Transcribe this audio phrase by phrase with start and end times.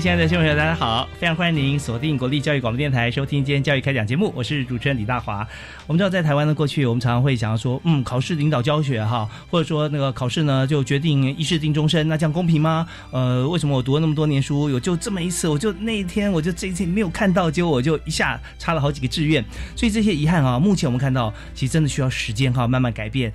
[0.00, 1.06] 亲爱的听众朋友，大家好！
[1.18, 5.46] 非常欢迎您锁定国立教育广播电台收听今天教育开讲节目，我是主持人李大华。
[5.86, 12.88] 我们知道在台湾的过去，我们常常会想要说，嗯，考试领导教学哈，或者说那个考试呢就决定一试定终身，那这样公平吗？
[13.10, 19.44] 呃，为什么我读了那么多年书，有就这么一次，我就那一天我就这一次没有看到，结果我就一下差了好几个志愿，
[19.76, 23.30] 所以这些遗憾啊，目前我们看到其实真的需要时间哈，慢慢改变。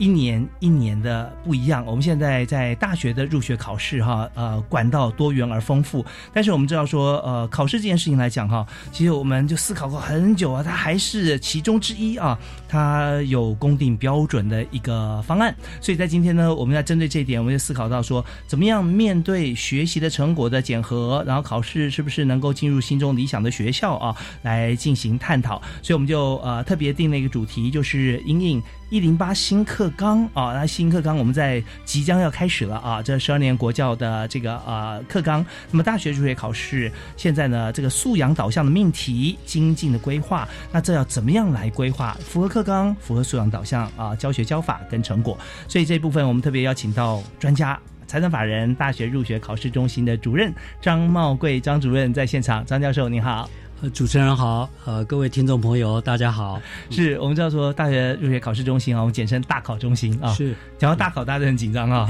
[0.00, 1.84] 一年一年的不一样。
[1.84, 6.04] 我们现在在大学的入学考试，哈，呃，管道多元而丰富。
[6.32, 15.54] 但是我们知道说，呃，考试这件事情来讲，哈，其实我们就思考过很久啊，它还是其中之一啊，它有公定标准的一个方案。
[15.82, 25.60] 所以在今天呢，我们要针对这一点，我们就思考到说，怎么样面对学习的成果的检核，然后考试是不是能够进入心中理想的学校啊，来进行探讨。
[25.82, 28.62] 所以我们就呃特别定了一个主题，就是阴影。
[28.90, 42.16] 一零八新课纲啊，那新课纲我们在即将要开始了啊，这十二年国教的这个呃课纲，那么大学入学考试现在呢，这个素养导向的命题精进的规划，那这要怎么样来规划？
[42.20, 45.38] 符合课纲，符合素养导向啊，教学教法跟成果，
[45.68, 47.78] 所以这部分我们特别邀请到专家，
[48.08, 53.48] 财产法人大学入学考试中心的主任张茂贵张主任在现场，张教授您好。
[53.82, 56.60] 呃，主持人好，呃，各位听众朋友，大家好。
[56.90, 60.34] 是我们叫做大学入学考试中心啊，我们简称大考中心啊。
[60.34, 62.06] 是讲到大考，大家都很紧张啊。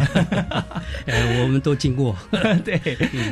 [1.06, 2.16] 呃， 我们都经过。
[2.64, 2.80] 对，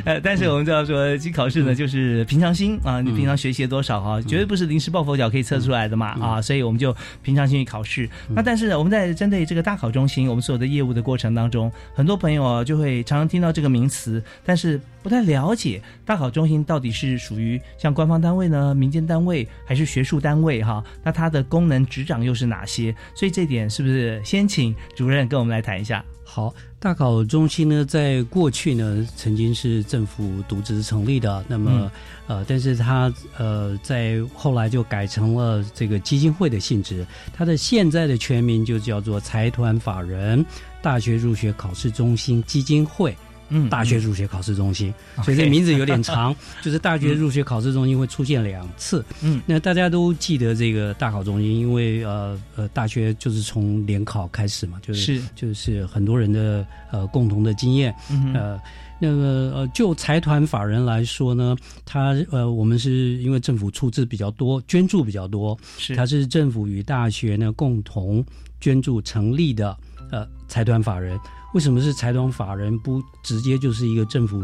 [0.05, 8.09] 呃，但是我们知道说，其考试呢，就是平常心啊，你平常学习了多少啊，绝对不是临时抱佛脚可以测出来的嘛啊，所以我们就平常心去考试。
[8.29, 18.29] 那但是我们在针对这个大考中心，我们所有的业务的过程当中，很多朋友啊就会常常听到这个名词，但是不太了解大考中心到底是属于像官方单。
[18.39, 18.73] 位呢？
[18.73, 20.63] 民间单位还是学术单位？
[20.63, 22.95] 哈，那它的功能执掌又是哪些？
[23.13, 26.05] 所以这点是不是先请主任跟我们来谈一下？
[26.23, 31.91] 好，大考中心呢，在过去呢，曾经是政府独资成立的，那么
[32.27, 37.05] 呃，但是它呃，在后来就改成了这个基金会的性质。
[37.33, 40.45] 它的现在的全名就叫做财团法人
[40.81, 43.13] 大学入学考试中心基金会。
[43.49, 44.93] 嗯，大学入学考试中心，
[45.23, 49.03] 所以这名字有点长， 就是大学入学考试中心会出现两次。
[49.21, 57.93] 嗯，那大家都记得这个大考中心，因为呃呃，大学就是从联考开始嘛，就是就是很多人的呃共同的经验。
[58.33, 58.59] 呃，
[58.99, 61.55] 那个呃，就财团法人来说呢，
[61.85, 65.95] 他呃，我们是因为政府出资比较多，捐助比较多，是。
[65.95, 68.23] 它是政府与大学呢共同
[68.59, 69.75] 捐助成立的
[70.11, 71.19] 呃财团法人。
[71.53, 74.41] 为什么是财团法人不直接就是一个政府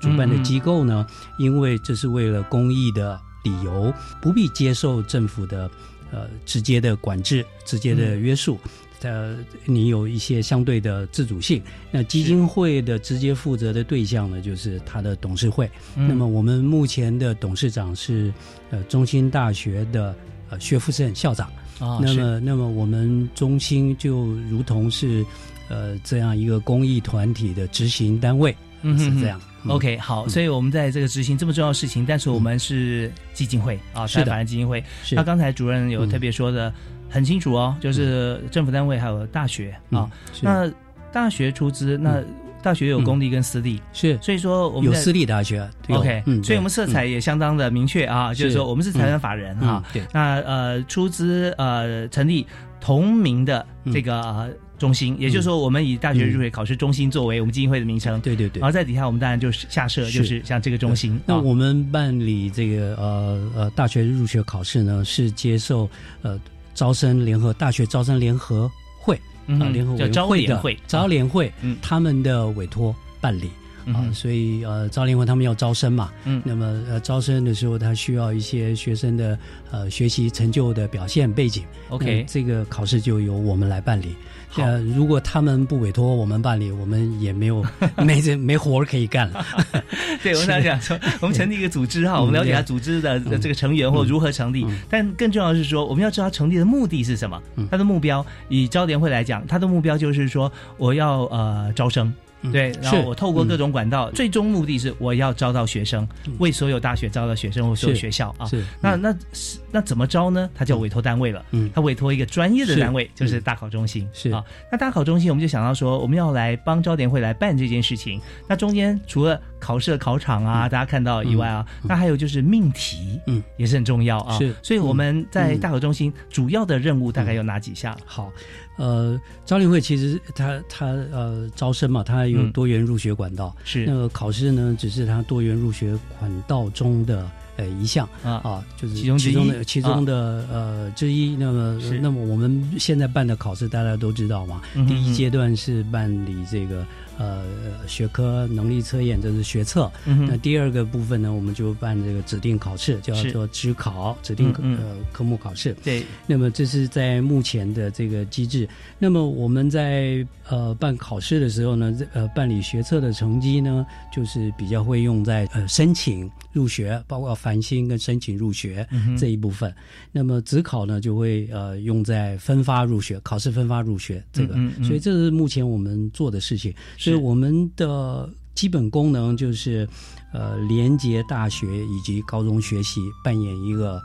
[0.00, 1.06] 主办的机构呢？
[1.38, 5.70] 因为这是为了公益的理由，不必接受政府的
[6.10, 8.58] 呃直接的管制、直接的约束。
[9.02, 11.62] 呃，你有一些相对的自主性。
[11.92, 15.70] 那基金会的直接负责的对象呢，就是他的董事会。
[15.94, 18.32] 那么我们目前的董事长是
[18.70, 20.16] 呃中兴大学的
[20.50, 21.46] 呃薛富盛校长。
[21.78, 25.24] 啊，那么那么我们中兴就如同是。
[25.68, 29.40] 呃，这样一个公益团体的执行单位嗯是这样。
[29.68, 34.84] OK，好，所以我们在这个执行这么重要的事情，但是我们是基金会啊，是法人基金会。
[35.10, 36.72] 那刚才主任有特别说的
[37.10, 40.08] 很清楚哦，就是政府单位还有大学啊。
[40.40, 40.70] 那
[41.12, 42.22] 大学出资，那
[42.62, 45.68] 大学有公立跟私立，是，所以说我们有私立大学。
[45.88, 49.82] OK，嗯，所以我们色彩也相当的明确啊，就是说我们是财团法人哈。
[49.92, 52.46] 对，那呃，出资呃成立
[52.80, 54.48] 同名的这个。
[54.78, 58.20] 中心，也就是说，我们以大学入学考试中心作为我们基金会的名称。
[58.20, 58.60] 对对对。
[58.60, 61.18] 然后在底下，我们当然就是下设，就是像这个中心。
[61.26, 65.88] 那我们办理这个呃呃大学入学考试呢，是接受
[66.22, 66.38] 呃
[66.74, 68.70] 招生联合大学招生联合
[69.00, 73.50] 会嗯啊联合会的联会招联会嗯他们的委托办理。
[73.86, 79.38] 啊，嗯所以呃，招联会他们要招生嘛，嗯那么呃，招生的时候他需要一些学生的
[79.70, 84.14] 呃学习成就的表现背景，OK，这个考试就由我们来办理。
[84.48, 87.64] 好呃，如果他们不委托我们办理，我们也没有
[87.98, 89.44] 没这没活儿可以干了。
[90.22, 97.40] 对，我想讲说，我们成立一个组织哈，我们了解下组织的的这个成员或如何成立，但更重要的是说，我们要知道成立的目的是什么，
[97.70, 98.24] 他的目标。
[98.48, 102.12] 以招联会来讲，他的目标就是说，我要呃招生。
[102.52, 106.06] 对，然后我透过各种管道，最终目的是我要招到学生，
[106.38, 108.46] 为所有大学招到学生或所有学校啊。
[108.46, 110.48] 是那那是那怎么招呢？
[110.54, 111.44] 他叫委托单位了。
[111.50, 114.08] 嗯他委托一个专业的单位，就是大考中心。
[114.12, 118.20] 是啊，那大考中心我们就想到说，我们要来帮招联会来办这件事情。
[118.48, 124.38] 那中间除了考试的考场啊，大家看到以外啊，那还有就是命题，嗯，也是很重要啊。
[124.38, 127.96] 是所以我们在嗯大考中心主要的任务大概有哪几项？
[128.04, 128.32] 好，
[128.76, 133.54] 呃，招联会其实它它呃招生嘛，它有嗯多元入学管道。
[133.58, 138.08] 那是个考试呢，只是它多元入学管道中的呃一项。
[138.22, 141.34] 啊，啊，就是其中其中的其中的呃之一。
[141.36, 144.88] 那么那么我们现在办的考试大家都知道嘛，嗯哼。
[144.88, 146.86] 第一阶段是办理这个
[147.18, 147.44] 呃
[147.86, 149.90] 学科能力测验，这是学测。
[150.04, 155.74] 嗯，那第二个部分呢，我们就办这个指定考试，叫做指考，指定呃科目考试。
[155.82, 158.68] 对，那么这是在目前的这个机制。
[158.98, 168.86] 那么我们在呃办考试的时候呢，呃办理学测的成绩呢，就是比较会用在呃申请入学，包括繁星跟申请入学
[169.18, 169.74] 这一部分。
[170.12, 174.54] 那么职考呢，就会呃用在分发入学，考试分发入学这个。
[174.82, 176.74] 所以这是目前我们做的事情。
[177.06, 179.88] 所以我们的基本功能就是
[180.32, 184.00] 呃连接大学以及高中学习，扮演一个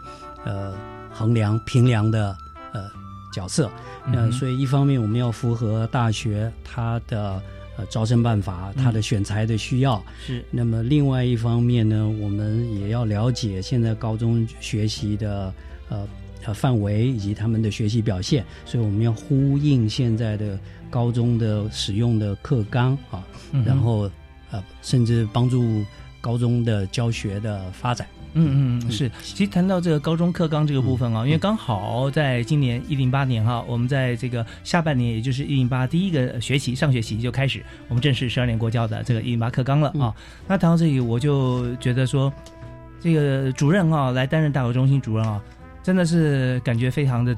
[0.45, 0.74] 呃
[1.12, 2.36] 衡量评量的
[2.74, 2.89] 呃
[3.33, 3.69] 角色。
[4.06, 7.42] 那、所以一方面我们要符合大学它的
[7.77, 10.04] 呃招生办法，它的选材的需要。
[10.25, 15.54] 是那么另外一方面呢，我们也要了解现在高中学习的
[15.89, 16.07] 呃
[16.45, 20.57] 呃范围以及他们的学习表现，所以我们要呼应现在的
[20.89, 23.23] 高中的使用的课纲啊，
[23.65, 24.09] 然后
[24.51, 25.83] 呃甚至帮助
[26.19, 28.07] 高中的教学的发展。
[28.33, 29.11] 嗯嗯嗯，是。
[29.21, 40.15] 其实谈到这个高中课纲这个部分啊，因为刚好在今年一零八年哈，我们在这个下半年，也就是一零八第一个学期上学期就开始，我们正式十二年国教的这个一零八课纲了啊。
[40.47, 42.31] 那谈到这里，我就觉得说，
[43.01, 45.44] 这个主任啊，来担任大学中心主任啊，
[45.83, 47.36] 真的是感觉非常的，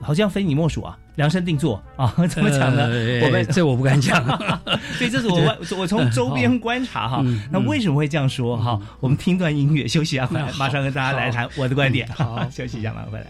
[0.00, 2.84] 好像非你莫属啊，量身定做啊， 怎么讲呢？
[2.86, 4.24] 呃我们这我不敢讲。
[4.98, 8.80] 所以这是我我从周边观察哈嗯，那为什么会这样说哈？
[9.00, 12.08] 我们听段音乐休息一下，回来马上跟大家来谈我的观点。
[12.08, 13.26] 好 休息一下，马上回来。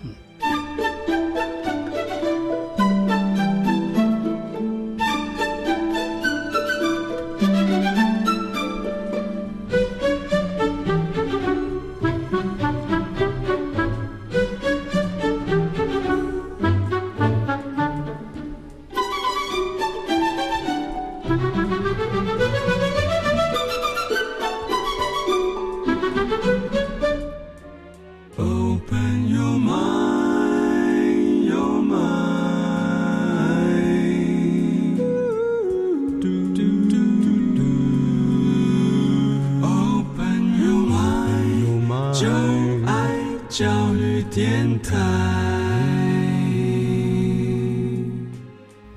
[44.30, 44.96] 电台。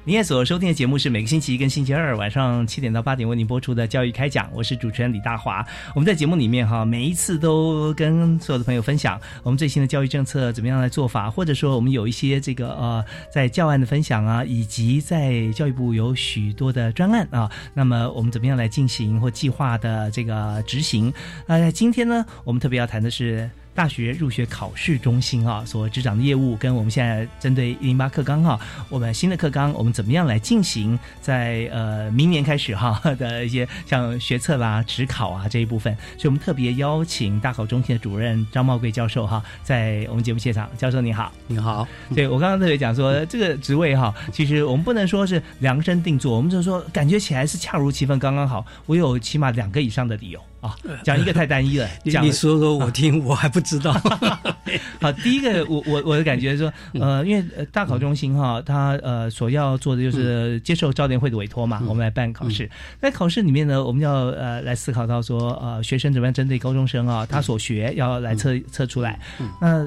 [0.07, 5.65] 您也所收听的节目是每个星期一跟星期二晚上七点到八点为您播出的教育开讲，我是主持人李大华。
[5.95, 13.03] 我们在节目里面哈，每一次都跟所有的朋友分享我们最新的教育政策怎么样来做法，或者说我们有一些这个呃
[13.33, 21.11] 在教案的分享啊，以及在教育部有许多的专案啊，那么我们怎么样来进行或计划的这个执行？
[21.47, 23.49] 那呃，今天呢，我们特别要谈的是。
[23.75, 28.57] 大学入学考试中心啊所执掌的业务，跟我们现在针对一零八课纲哈，
[28.89, 41.31] 我们新的课纲我们怎么样来进行在呃明年开始哈 的一些像学测啦、职考啊这一部分，所以我们特别邀请大考中心的主任张茂贵教授哈，在我们节目现场，教授你好。
[41.47, 48.65] 你好，对我刚刚特别讲说，这个职位哈，其实我们不能说是量身定做，我们就是说感觉起来是恰如其分，刚刚好。
[48.85, 53.93] 我有起码两个以上的理由啊，讲一个太单一了， 你讲你说说我听，我还不知道。
[54.99, 62.69] 好，第一个我我我的感觉是说，呃，因为呃大考中心哈，它呃所要做的就是接受招联会的委托嘛，我们来办考试。
[62.99, 69.19] 在考试里面呢，我们要呃来思考到说，呃，学生怎么样针对高中生啊，他所学要来测测出来。
[69.61, 69.85] 那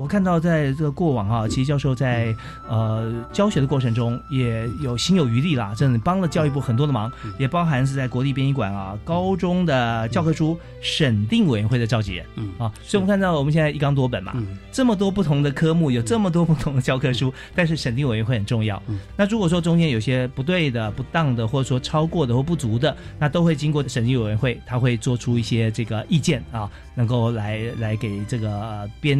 [0.00, 2.34] 我看到在这个过往啊，其实教授在
[2.66, 12.50] 呃教学的过程中也有心有余力啦，真的帮了教育部很多的忙，也包含是在国立编译馆啊高中的教科书审定委员会的召集人嗯。
[12.56, 14.56] 啊，所以我们看到我们现在一纲多本嘛，嗯。
[14.72, 18.82] 这么多不同的科目，有这么多不同的教科书，但是审定委员会很重要。
[18.86, 18.98] 嗯。
[19.18, 29.18] 那如果说中间有些不对的、不当的，或者说超过的或不足的，那都会经过审定委员会，他会做出一些这个意见啊，能够来来给这个编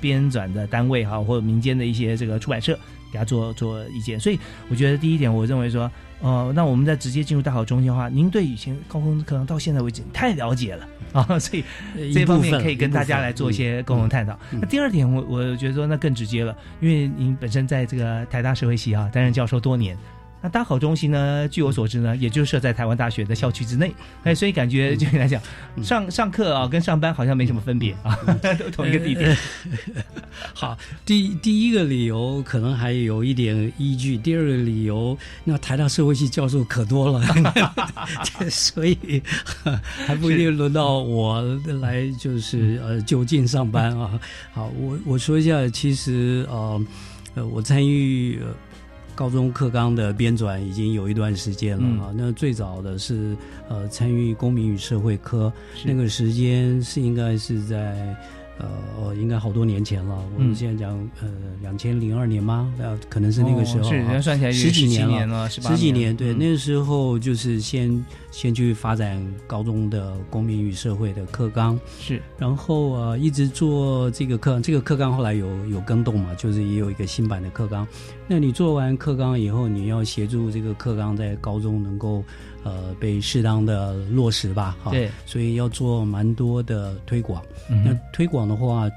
[0.00, 2.78] 编编转的单位哈、或者民间的一些这个出版社
[3.10, 4.20] 给他做做意见。
[4.20, 11.64] 所以我觉得第一点，我认为说，呃，那我们在直接进入大考中心的话，您对以前高中课堂到现在为止你太了解了 啊，所以
[12.12, 14.38] 这方面可以跟大家来做一些共同探讨。
[14.52, 19.96] 嗯那第二点，我我觉得说那更直接了，因为您本身在这个台大社会系啊担任教授多年。
[20.42, 21.46] 那大考中心呢？
[21.48, 23.92] 据我所知呢，也就设在台湾大学的校区之内，
[24.24, 25.40] 哎，所以感觉就你来讲，
[25.76, 28.16] 嗯上上课啊，跟上班好像没什么分别啊，
[28.58, 29.36] 都同一个地点。
[30.54, 37.22] 好，第第一个理由可能还有一点依据，第二个理由，那台大社会系教授可多了，
[38.48, 39.22] 所以
[40.06, 41.42] 还不一定轮到我
[41.82, 44.18] 来，就是呃就近上班啊。
[44.54, 46.82] 好，我我说一下，其实呃
[47.34, 48.40] 呃，我参与。
[48.40, 48.46] 呃
[49.20, 52.00] 高中课纲的编纂已经有一段时间了嗯。
[52.00, 53.36] 啊，那最早的是
[53.68, 55.52] 呃参与公民与社会科，
[55.84, 58.16] 那个时间是应该是在
[58.60, 60.14] 呃哦应该好多年前了。
[60.34, 60.90] 我们嗯现在讲
[61.20, 61.28] 呃
[61.62, 62.72] 两千零二年吗？
[62.78, 64.22] 呃，可能是那个时候、哦是。
[64.22, 77.86] 算起来十几年了年了，十几年，对，嗯那个时候就是先先去发展高中的公民与社会的课纲，是然后呃一直做这个课，这个课纲后来有有更动嘛，就是也有一个新版的课纲。
[78.28, 82.22] 那你做完课纲以后，你要协助这个课纲在高中能够
[82.62, 87.42] 呃被适当的落实吧，哈，对，所以要做蛮多的推广。
[87.68, 88.90] 那嗯那，推广的话，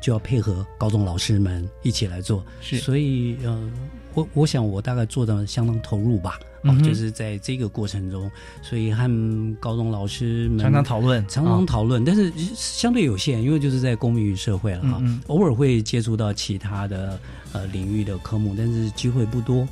[0.00, 2.44] 就要配合高中老师们一起来做。
[2.60, 2.78] 是。
[2.78, 3.70] 所以呃，
[4.14, 8.30] 我我想我大概做的相当投入吧，啊嗯就是在这个过程中，
[8.62, 15.22] 所以和高中老师们常常讨论，常常啊讨论，但是相对有限，因为就是在公民与社会了哈，嗯嗯。
[15.26, 17.18] 偶尔会接触到其他的
[17.52, 19.66] 呃领域的科目，但是机会不多。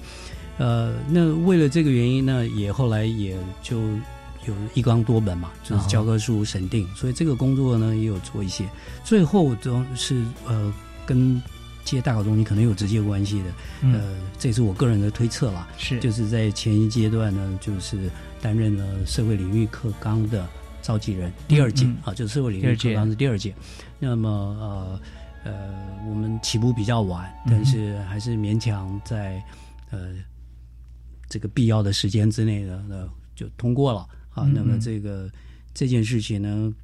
[0.59, 3.81] 呃，那为了这个原因呢，也后来也就
[4.47, 8.69] 有一纲多本嘛，就是教科书审定，所以这个工作呢也有做一些。
[9.05, 10.73] 最后都是呃
[11.07, 11.41] 跟
[11.85, 13.51] 接大考中心可能有直接关系的，
[13.83, 15.69] 嗯呃，这也是我个人的推测啦。
[15.79, 20.47] 是就是在前一阶段呢，就是担任了社会领域课纲的
[20.81, 23.55] 召集人，第二届、嗯啊，就是社会领域课纲是第二届。
[23.99, 25.01] 那么呃
[25.45, 25.53] 呃，
[26.09, 29.43] 我们起步比较晚，嗯但是还是勉强在
[29.91, 30.11] 呃
[31.33, 34.45] 这个必要的时间之内呢，呃就通过了啊。
[34.45, 35.31] 嗯那么嗯这个
[35.73, 36.75] 这件事情呢，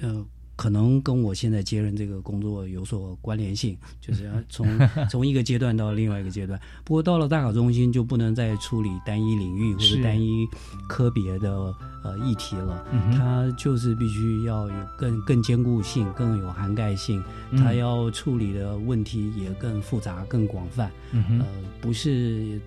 [0.00, 0.24] 呃。
[0.58, 4.66] 可能跟我现在接任这个工作有所关联性，就是要 从
[5.08, 6.60] 从一个阶段到另外一个阶段。
[6.82, 10.44] 不过到了大考中心，就不能再处理单一领域或者单一
[10.88, 11.72] 科别的
[12.02, 12.84] 呃议题了。
[12.90, 17.22] 嗯哼它就是必须要有更更坚固性、更有涵盖性，
[17.52, 20.90] 嗯它要处理的问题也更复杂、更广泛。
[21.12, 21.46] 嗯哼呃，
[21.80, 22.60] 不是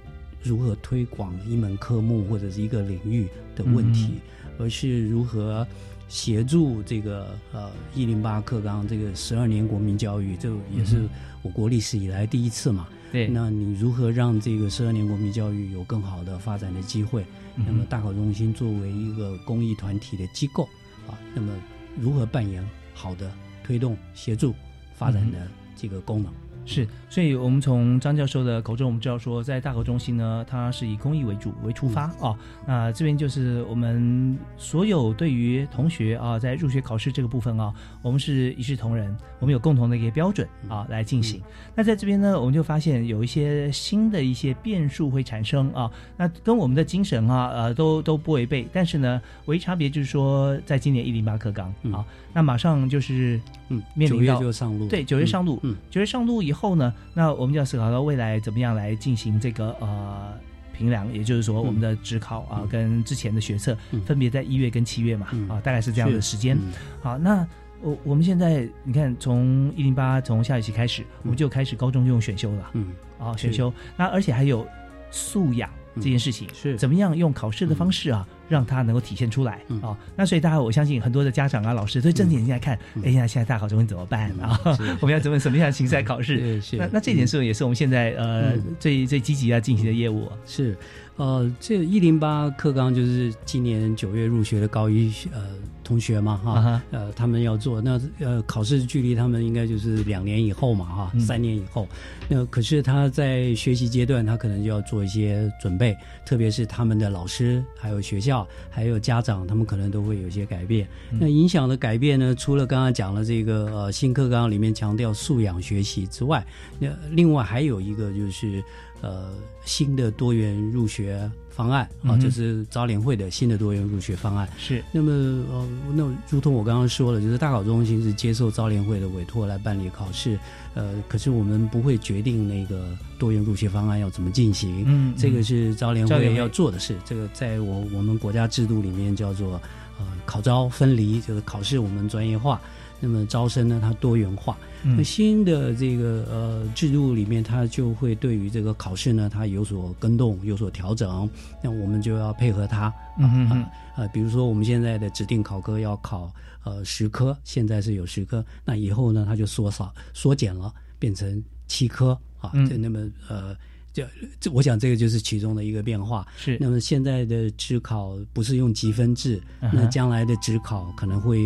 [0.43, 4.13] 如何推广一门科目或者是一个领域的问题，
[4.45, 5.65] 嗯而是如何
[6.07, 11.09] 协助这个呃一零八课纲这个十二年国民教育，这也是嗯
[11.41, 12.87] 我国历史以来第一次嘛。
[13.11, 17.25] 对，那你如何让这个十二年国民教育有更好的发展的机会？
[17.55, 20.63] 嗯那么大考中心作为一个公益团体的机构
[21.07, 21.53] 啊，那么
[21.99, 23.31] 如何扮演好的
[23.63, 24.53] 推动、协助
[24.93, 26.31] 发展的这个功能？
[26.63, 32.37] 是，所以我们从张教授的口中，我们知道说，在大口中心呢，它是以公益为主为出发嗯啊。
[32.67, 41.41] 那这边就是我们所有对于同学啊，在入学考试这个部分啊，我们是一视同仁，我们有共同的一个标准啊来进行。
[41.75, 48.67] 那在这边呢，我们就发现有一些新的一些变数会产生啊，那跟我们的精神啊，呃，都都不违背。
[48.71, 60.33] 但是呢，唯一差别就是说，在今年一零八课纲嗯啊，那马上就是嗯，面临到就上路，对，九月上路，嗯，九月上路以后呢，那我们就要思考到未来怎么样来进行这个呃
[60.73, 62.67] 评量，也就是说我们的职考啊、嗯。
[62.67, 64.01] 跟之前的学测、嗯。
[64.01, 65.47] 分别在一月跟七月嘛，嗯。
[65.49, 66.57] 啊，大概是这样的时间。
[66.57, 66.71] 嗯。
[67.01, 67.45] 好，那
[67.81, 72.69] 我我们现在你看，从一零八从下学期开始，我们就开始高中就用选修了。
[72.73, 74.65] 嗯，啊，选修，那而且还有
[75.11, 76.77] 素养这件事情，是。
[76.77, 79.97] 怎么样用考试的方式啊，让它能够体现出来嗯啊。
[80.15, 84.59] 那所以大家，我相信很多的家长啊、老师都睁着眼睛来看，嗯哎呀，现在大考中文怎么办啊？
[84.75, 86.61] 是我们要怎么什么样的形式来考试？
[86.77, 90.29] 那那这点是不是也是我们现在呃嗯最最积极要进行的业务？
[90.45, 90.77] 是，
[91.17, 95.49] 呃，这一零八课纲就是今年九月入学的高一呃
[95.83, 101.19] 同学嘛哈，啊呃，他们要做那呃考试距离他们应该就是两年以后嘛哈，嗯。
[101.19, 101.87] 三年以后，
[102.27, 110.87] 那可是他在学习阶段，他可能就要做一些准备，特别是他们的老师、还有学校、还有家长，他们可能都会有一些改变。
[111.11, 111.19] 嗯。
[111.21, 116.43] 那影响的改变呢，除了刚刚讲了这个呃新课纲里面强调素养学习之外，
[116.79, 118.63] 那另外还有一个就是
[119.01, 119.29] 呃
[119.65, 124.47] 新的多元入学方案啊，就是招联会的新的多元入学方案。
[124.57, 124.83] 是。
[124.91, 130.39] 那么呃，那如同我刚刚说了，就是大考中心是接受招联会的委托来办理考试，
[130.73, 136.35] 呃，可是我们不会决定那个多元入学方案要怎么进行，嗯这个是招联会会。
[136.35, 136.95] 要做的事。
[137.05, 139.61] 这个在我我们国家制度里面叫做
[139.99, 142.59] 呃考招分离，就是考试我们专业化，
[143.01, 144.57] 那么招生呢它多元化。
[144.83, 151.29] 那嗯新的这个呃制度里面，它就会对于这个考试呢，它有所更动、有所调整。
[151.61, 152.85] 那我们就要配合它。
[153.17, 156.31] 啊呃，比如说我们现在的指定考科要考
[156.63, 162.51] 呃十科，现在是有十科，那以后呢，它就缩少缩减了，变成七科啊。
[162.53, 163.55] 嗯这那么呃。
[163.93, 164.07] 这
[164.39, 166.25] 这，我想这个就是其中的一个变化。
[166.37, 171.41] 是那么现在的职考不是用积分制，嗯那将来的职考可能会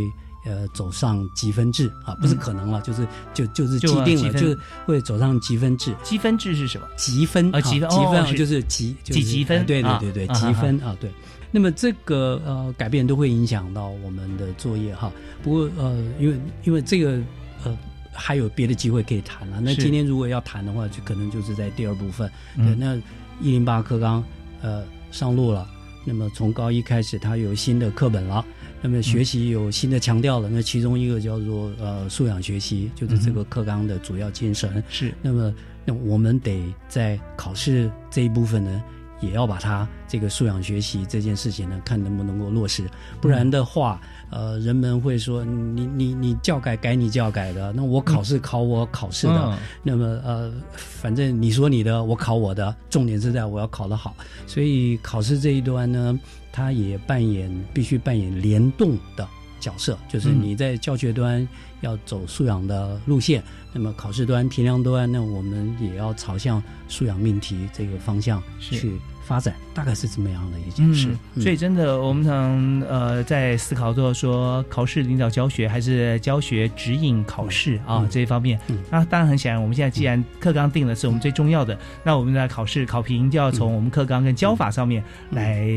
[0.45, 5.93] 呃走上积分制啊，不是可能了，就是就就是既定了，就是会走上积分制。
[6.03, 6.87] 积分制是什么？
[6.95, 11.11] 积分啊积分就是积就积分啊对啊对对对，啊积分啊对。
[11.51, 15.11] 那么这个呃改变都会影响到我们的作业哈。
[15.41, 17.19] 不过呃，因为因为这个
[17.63, 17.77] 呃
[18.13, 19.61] 还有别的机会可以谈了。
[19.61, 22.29] 那今天如果要谈的话，就可能就是在第二部分。
[22.57, 22.95] 嗯对，那
[23.41, 24.23] 一零八课纲
[24.61, 25.67] 呃上路了。
[26.03, 28.45] 那么从高一开始，它有新的课本了。
[28.85, 30.47] 那么学习有新的强调了。
[30.47, 34.83] 那其中一个叫做呃素养学习，就是这个课纲的主要精神。
[34.89, 35.51] 是那么，
[35.83, 38.83] 那我们得在考试这一部分呢，
[39.21, 42.83] 也要把它这个素养学习这件事情呢，看能不能够落实。
[43.19, 43.99] 不然的话，
[44.29, 49.33] 呃，人们会说你你你教改改你教改的，那我考试考我考试的。
[49.35, 54.15] 嗯那么呃，反正你说你的，我考我的，重点是在我要考得好。
[54.45, 56.19] 所以考试这一端呢，
[56.55, 59.27] 它也扮演必须扮演联动的
[59.59, 60.41] 角色，就是嗯。
[60.41, 61.45] 你在教学端
[61.81, 63.43] 要走素养的路线，
[63.77, 68.93] 那么考试端、评量端，那我们也要朝向素养命题这个方向去
[69.27, 71.09] 发展，大概是这么样的一件事。
[71.33, 78.57] 嗯，所以真的，我们常呃在思考做说考试领导教学还是教学指引考试啊、嗯这一方面。
[78.69, 85.67] 嗯那当然很显然，我们现在既然课纲定了是我们最重要的，那我们的考试考评就要从我们课纲跟教法上面来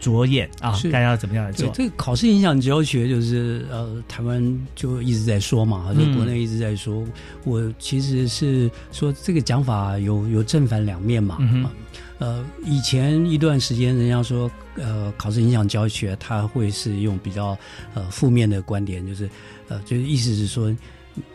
[0.00, 1.68] 着眼啊，该要怎么样来做？
[1.74, 7.04] 这个考试影响教学，就是呃，台湾就一直在说嘛，就嗯国内一直在说。
[7.44, 11.38] 我其实是说这个讲法有有正反两面嘛。
[11.40, 11.66] 嗯
[12.18, 17.58] 呃，以前一段时间，人家说呃，考试影响教学，他会是用比较
[17.94, 19.28] 呃负面的观点，就是
[19.68, 20.74] 呃，就是意思是说。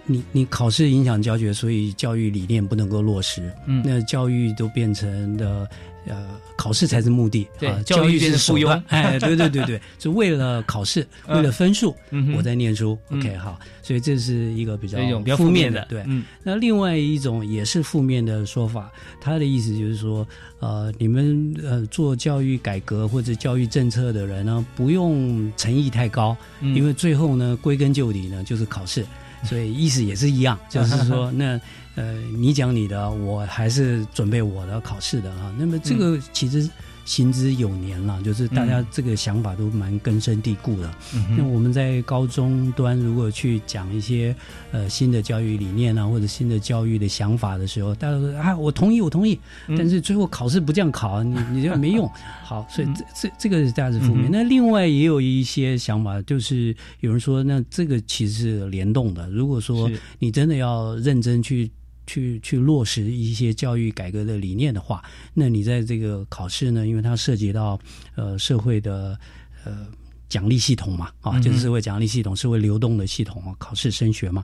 [0.08, 3.54] 你你考试影响教学，所以教育理念不能够落实。
[3.68, 5.70] 嗯那教育都变成的
[6.08, 7.48] 呃，考试才是目的。
[7.60, 8.82] 对啊教育是成附庸。
[8.88, 12.98] 哎，对对对对，就为了考试， 嗯为了分数，嗯我在念书。
[13.10, 15.86] 嗯 OK，好，所以这是一个比较比较负面的。
[15.90, 18.92] 对，嗯那另外一种也是负面的说法，
[19.22, 20.28] 他的意思就是说，
[20.60, 29.06] 呃，你们呃做教育改革或者教育政策的人呢，不用诚意太高，嗯因为最后呢，归根究底呢就是考试，
[29.44, 31.60] 所以意思也是一样， 就是说，那
[31.98, 35.52] 呃，你讲你的，我还是准备我的考试的啊。
[35.58, 36.70] 那么这个其实
[37.06, 40.94] 行之有年了，就是大家这个想法都蛮根深蒂固的。
[41.16, 44.36] 嗯那我们在高中端如果去讲一些
[44.72, 52.08] 呃新的教育理念啊，或者新的教育的想法的时候，大家都说啊，我同意，我同意，嗯但是最后考试不这样考，你你这没用。
[52.46, 54.30] 好，所以这这这个是大致负面。
[54.32, 59.28] 那另外也有一些想法，就是有人说，那这个其实是联动的。
[59.32, 61.72] 如果说你真的要认真去。
[62.08, 67.78] 去去落实一些教育改革的理念的话，那你在这个考试呢，因为它涉及到
[68.16, 69.20] 呃社会的
[69.66, 69.86] 呃
[70.28, 74.44] 奖励系统嘛，啊，就是社会奖励系统、社会流动的系统啊，考试升学嘛，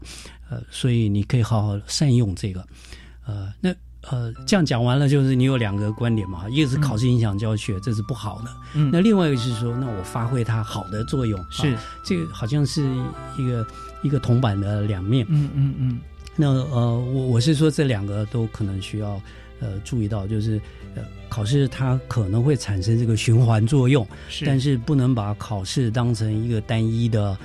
[0.49, 2.67] 呃，所以你可以好好善用这个，
[3.25, 3.73] 呃，那
[4.09, 8.89] 呃这样讲完了，就是你有两个观点嘛，一个是考试影响教学，这是不好的，嗯。
[8.91, 12.83] 那另外一个是说，那我发挥它好的作用，是啊这个好像是
[13.37, 13.65] 一个
[14.03, 15.25] 一个铜板的两面。
[15.29, 15.99] 嗯嗯嗯
[16.35, 19.21] 那呃，我我是说这两个都可能需要
[19.59, 20.59] 呃注意到，就是
[20.95, 24.45] 呃考试它可能会产生这个循环作用，是。
[24.45, 27.37] 但是不能把考试当成一个单一的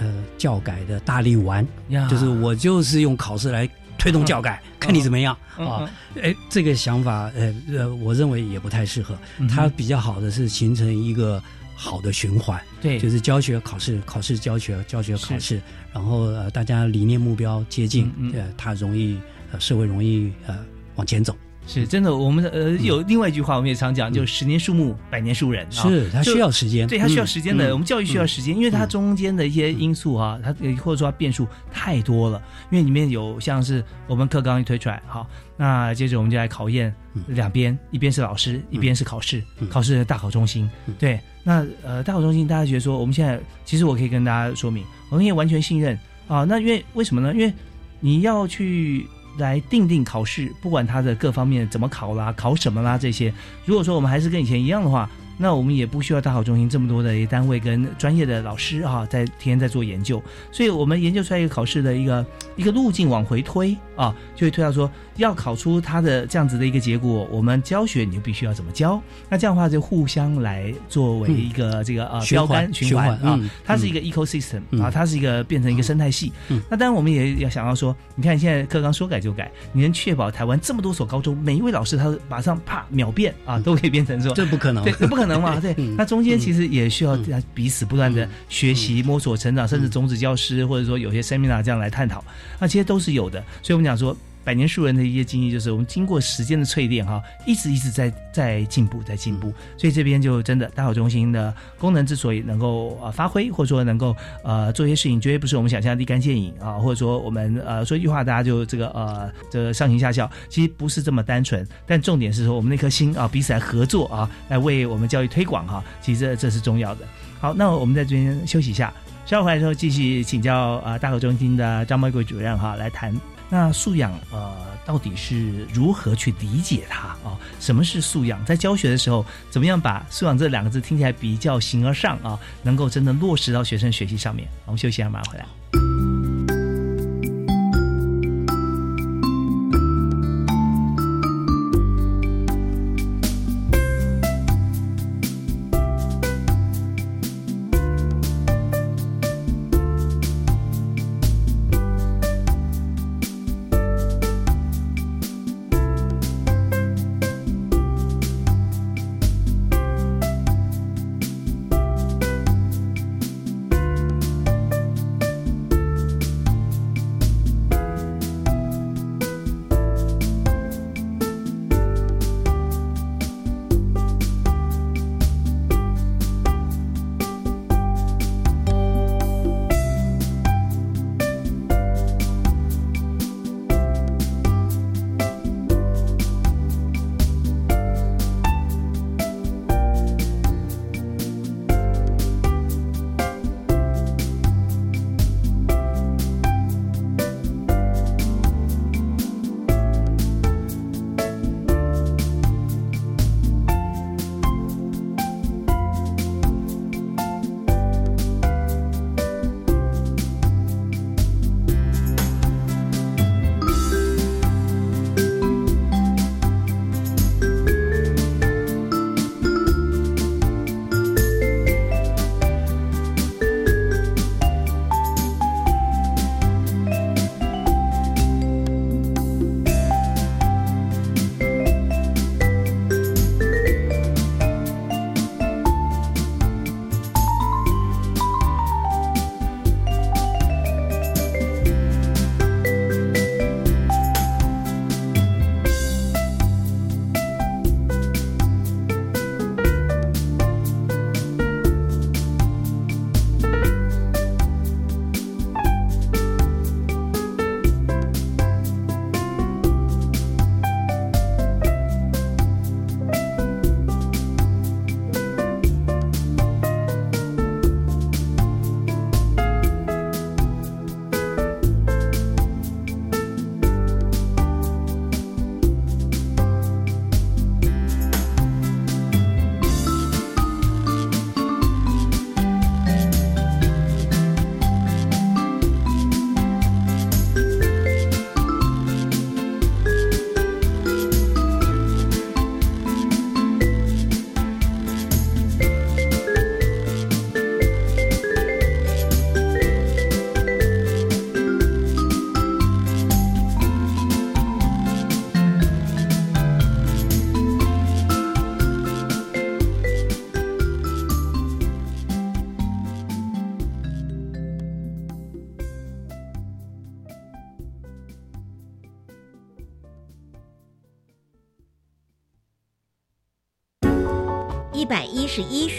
[0.00, 2.08] 呃教改的大力丸，呀。
[2.08, 5.90] 就是我就是用考试来推动教改，看你怎么样嗯啊？
[6.20, 9.16] 哎，这个想法呃呃，我认为也不太适合。
[9.38, 11.40] 嗯它比较好的是形成一个
[11.82, 12.96] 好的循环，对。
[12.96, 15.60] 就是教学考试，考试教学，教学考试，
[15.92, 18.40] 然后呃大家理念目标接近，嗯嗯。
[18.40, 19.18] 呃，它容易
[19.50, 20.56] 呃社会容易呃
[20.94, 21.36] 往前走。
[21.64, 25.64] 是真的，我们的呃有另外一句话，我们也常讲，就十年树木，百年树人。
[25.66, 25.70] 啊。
[25.70, 27.68] 是，它需要时间，对，它需要嗯时间的。
[27.68, 27.72] 嗯。
[27.72, 32.40] 我们教育需要时间，因为它中间的一些因素啊，它呃或者说它变数太多了。
[32.70, 37.22] 因为里面有像是我们课纲一推出来，好，那接着我们就来考验嗯。
[37.28, 39.68] 两边，一边是老师，一边是考试，嗯。
[39.68, 40.68] 考试的大考中心。
[40.86, 40.94] 嗯。
[40.98, 46.44] 对，那呃大考中心，大家觉得说，我们现在其实我可以跟大家说明，我们也完全信任啊。
[46.44, 47.32] 那因为为什么呢？
[47.32, 47.52] 因为
[48.00, 49.06] 你要去。
[49.38, 53.32] 来定定考试，不管它的各方面怎么考啦，考什么啦这些，
[53.64, 62.24] 如果说我们还是跟以前一样的话，那我们也不需要大考中心这么多的单位跟专业的老师啊，在天天在做研究，所以我们研究出来一个考试的一个
[62.56, 74.80] 一个路径往回推啊，就会推到说要考出它的这样子的一个结果，我们教学你就必须要怎么教，那这样的话就互相来作为一个这个呃标循环杆循环啊嗯，它是一个 ecosystem 嗯。
[74.82, 76.32] 啊，它是一个变成一个生态系。
[76.48, 76.60] 嗯。
[76.70, 84.84] 那当然我们也要想要说，你看现在课纲说改就改，你能确保台湾这么多所高中每一位老师他马上啪秒变啊，都可以变成说这不可能。
[84.84, 85.74] 对，，不可能嘛， 对。
[85.78, 87.18] 嗯那中间其实也需要
[87.54, 92.24] 彼此不断的学习、摸索、成长，甚至种子教师或者说有些 seminar 这样来探讨，
[92.60, 93.42] 那这些都是有的。
[93.62, 94.16] 所以我们讲说。
[94.44, 99.52] 百年树人的一些经历，就是我们经过时间的淬炼，哈，一直一直在在进步，在进步。
[99.76, 111.66] 所以这边就真的大考中心的功能之所以能够呃发挥，或者说能够呃做一些事情，绝对不是我们想象的立竿见影啊，或者说我们呃说一句话，大家就这个呃这个上行下效，其实不是这么单纯。
[111.86, 117.06] 但重点是说我们那颗心啊，彼此来合作啊，来为我们教育推广哈、其实这这是重要的。
[117.40, 118.92] 好，那我们在这边休息一下，
[119.26, 123.12] 稍后回来之后继续请教呃大口中心的张茂贵主任哈、来谈
[123.52, 124.50] 那素养呃
[124.82, 127.36] 到底是如何去理解它啊？
[127.60, 128.42] 什么是素养？
[128.46, 134.48] 在教学的时候，怎么样把素养这两个字听起来比较形而上啊，能够真的落实到学生学习上面？
[134.64, 135.44] 我们休息一下，马上回来。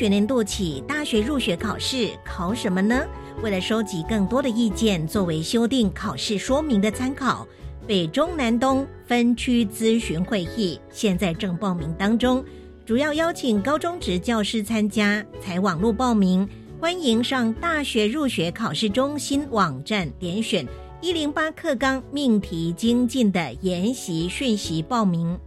[0.04, 3.08] 学年度起大学入学考试考什么呢？
[3.42, 7.48] 为了收集更多的意见，作为修订考试说明的参考，
[7.88, 12.44] 北中南东分区咨询会议现在正报名当中，
[12.86, 16.46] 主要邀请高中职教师参加，采网络报名。
[16.82, 20.68] 欢迎上大学入学考试中心网站点选
[21.00, 25.40] 一零八课纲命题精进的研习讯息报名。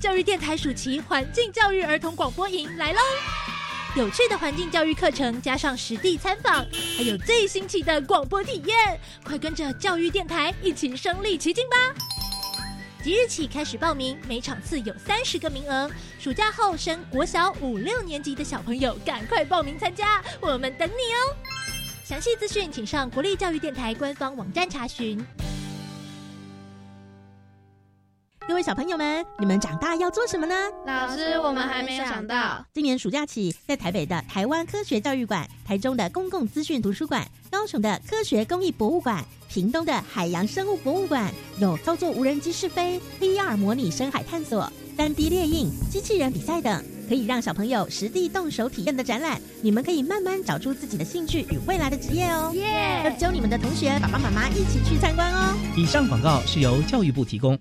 [0.00, 3.00] 教育电台暑期环境教育儿童广播营来喽！
[3.96, 11.76] 有趣的环境教育课程，加上实地参访，还有最新奇的广播体验，快跟着教育电台一起身临其境吧！
[13.04, 15.90] 即日起开始报名，每场次有三十个名额。
[16.18, 21.36] 暑假后升国小五六年级的小朋友，赶快报名参加，我们等你哦！
[22.04, 25.24] 详细资讯请上国立教育电台官方网站查询。
[28.46, 30.54] 各位小朋友们，你们长大要做什么呢？
[30.86, 32.62] 老师，我们还没有想到。
[32.74, 49.40] 今年暑假起，在台北的台湾科学教育馆、台中的公共资讯图书馆、高雄的科学工艺博物馆、屏东的海洋生物博物馆，有操作无人机试飞、VR 模拟深海探索、三 D 列印、机器人比赛等，可以让小朋友实地动手体验的展览。
[49.62, 52.52] 你们可以慢慢找出自己的兴趣与未来的职业哦。
[52.54, 53.00] 耶！
[53.04, 55.56] 要揪你们的同学、爸爸妈妈一起去参观哦。
[55.74, 57.58] 以上广告是由教育部提供。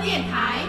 [0.00, 0.65] 电台。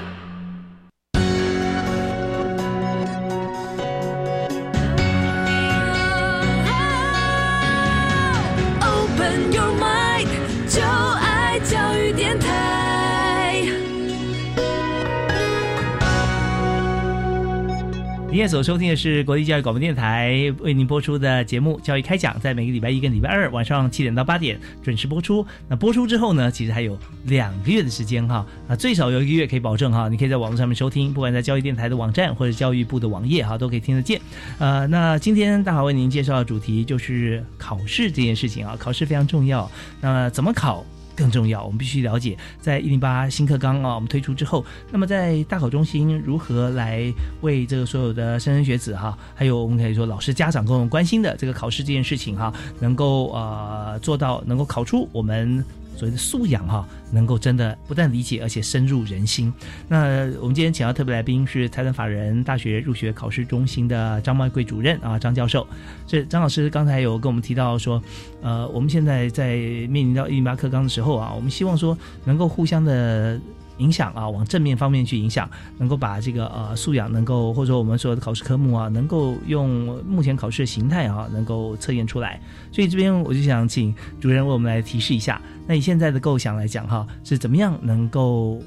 [18.38, 25.44] 您现在所收听的是国立教育广播电台为您播出的节目《教育开讲》，在每个礼拜一跟礼拜二晚上七点到八点准时播出。
[25.68, 34.22] 那播出之后呢，其实还有两个月的时间哈，啊，最少有一个月可以保证哈，你可以在网络上面收听，不管在教育电台的网站或者教育部的网页哈，都可以听得见。
[34.60, 39.68] 呃，那今天大华为您介绍的主题就是考试这件事情啊，考试非常重要。
[40.00, 40.86] 那怎么考？
[41.18, 55.66] 更重要，我们必须了解，在一零八新课纲啊，我们推出之后，那么在大考中心如何来为这个所有的莘莘学子哈，还有我们可以说老师家长跟我们关心的这个考试这件事情哈，能够呃做到能够考出我们。
[55.98, 59.52] 所谓的素养哈，能够真的不但理解，而且深入人心。
[59.88, 65.68] 那我们今天请到特别来宾是财团法人大学入学考试中心的张茂贵主任啊，张教授。
[66.06, 68.02] 这张老师刚才有跟我们提到说，
[68.42, 73.40] 呃，我们现在在面临到一零八课纲的时候啊，我们希望说能够互相的。
[73.78, 82.42] 影响啊，往正面方面去影响，能够把这个呃素养能够，或者说我们所有的考试科目啊，能够用目前考试的形态啊，能够测验出来。
[82.72, 88.62] 所以这边我就想请主任为我们来提示一下，那以现在的构想来讲哈，是怎么样能够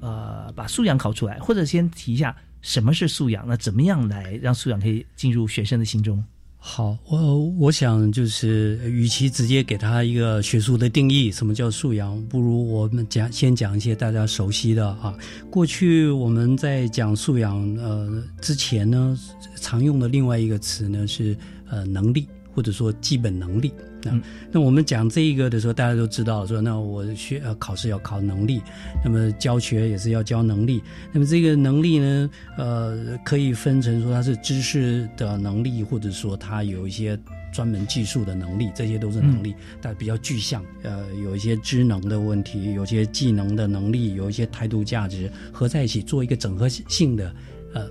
[0.00, 6.22] 呃把素养考出来，或者先提一下什么是素养，那怎么样来让素养可以进入学生的心中？
[6.62, 15.16] 好，我我想就是，与其直接给他一个学术的定义，什么叫素养，不如我们讲先讲一些大家熟悉的啊。
[15.50, 19.18] 过去我们在讲素养呃之前呢，
[19.56, 21.34] 常用的另外一个词呢是
[21.70, 23.72] 呃能力，或者说基本能力。
[24.02, 28.62] 那、嗯、那我们讲这一个的时候，大家都知道说，那我学呃考试要考能力，
[29.04, 30.82] 那么教学也是要教能力。
[31.12, 37.18] 那么这个能力呢，呃，可以分成说它是知识的能力，或者说它有一些
[37.52, 40.64] 专门技术的能力，这些都是能力，但比较具象。
[40.82, 47.34] 呃，有一些知能的问题，有些技能的能力，有一些态度价值合在一起做一个整合性的
[47.74, 47.86] 呃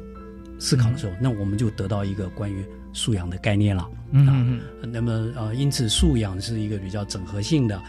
[0.57, 3.89] 思考的时候，那我们就得到一个关于素养的概念了。
[4.11, 7.81] 嗯嗯嗯，那么呃，因此素养是一个比较整合性的，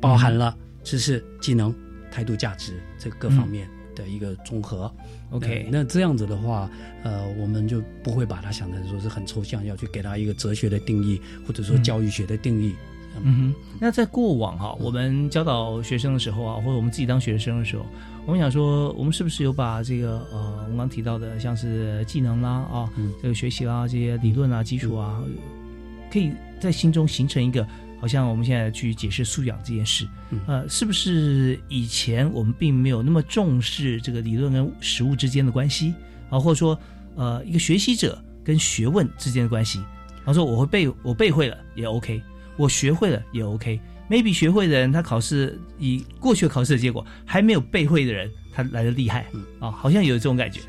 [0.00, 1.74] 包含了知识、技能、
[2.10, 4.92] 态度、价值这各方面的一个综合。
[5.30, 6.70] OK，那这样子的话，
[7.02, 12.74] 呃，我们就不会把它想成说是很抽象，要去给它一个哲学的定义，或者说教育学的定义。
[13.22, 17.84] 嗯哼，那在过往哈，我们教导学生的时候啊，或者我们自己当学生的时候，
[18.26, 25.22] 我们想说，我们是不是有把这个呃，我们刚提到的像是技能啦啊，嗯、这个学习啦这些理论啊、基础啊，
[26.10, 27.66] 可以在心中形成一个，
[28.00, 35.92] 好像我们现在去解释素养这件事，嗯、呃，是不是以前我们并没有那么重视这个理论跟实物之间的关系？
[36.30, 36.78] 啊，或者说
[37.16, 39.82] 呃一个学习者跟学问之间的关系。
[40.24, 42.22] 他说我会背，我背会了也 OK，
[42.56, 43.78] 我学会了也 OK。
[44.08, 49.26] Maybe 学会的人，他考试以过去考试的结果，还没有背会的人，他来的厉害
[49.58, 50.60] 啊，好像有这种感觉。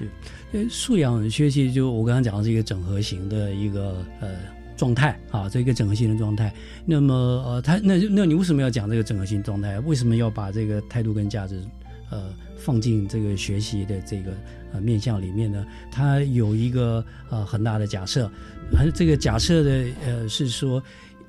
[0.69, 4.29] 素养学习，就我刚刚讲的是一个整合型的一个呃
[4.77, 6.53] 状态啊，这一个整合型的状态。
[6.85, 9.77] 那么呃，他那那你为什么要讲这个整合型状态？
[9.81, 11.61] 为什么要把这个态度跟价值
[12.09, 14.31] 呃放进这个学习的这个
[14.71, 15.65] 呃面向里面呢？
[15.91, 18.31] 它有一个呃很大的假设，
[18.77, 20.81] 而这个假设的呃是说。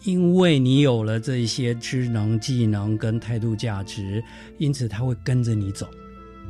[0.05, 4.23] 因为你有了这些知能、技能跟态度、价值，
[4.59, 5.89] 因此他会跟着你走，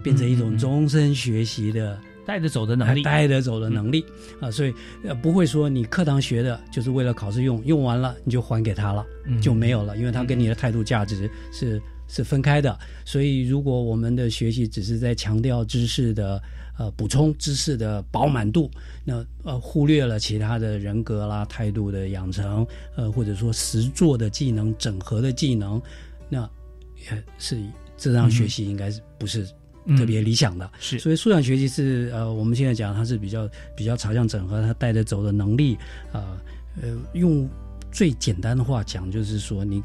[0.02, 4.04] 变成一种终身学习的带着走的能力，带着走的能力
[4.40, 4.50] 啊！
[4.50, 9.06] 所以呃，不会说你课堂学的就是为了考试用，用完了你就还给他了，
[9.40, 12.78] 就没有了，因为他跟你的态度、价值是是分开的。
[13.04, 16.42] 所以如果我们的学习只是在强调知识的。
[16.78, 18.70] 呃，补充知识的饱满度，
[19.02, 25.80] 那呃忽略了其他的人格啦、态度的养成，呃或者说实作的技能、整合的技能，
[26.28, 26.46] 那
[26.96, 27.58] 也是
[27.96, 29.46] 这样学习应该是不是
[29.96, 30.70] 特别理想的。
[30.78, 35.78] 是，所以素养学习是呃我们现在讲它是比较比较朝向整合，它带着走的能力
[36.12, 36.38] 呃
[36.82, 37.48] 呃用
[37.90, 39.82] 最简单的话讲就是说，你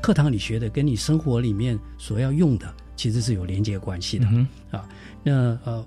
[0.00, 4.26] 课堂里学的跟你生活里面所要用的其实是有连接关系的
[4.70, 4.88] 啊。
[5.22, 5.86] 那呃。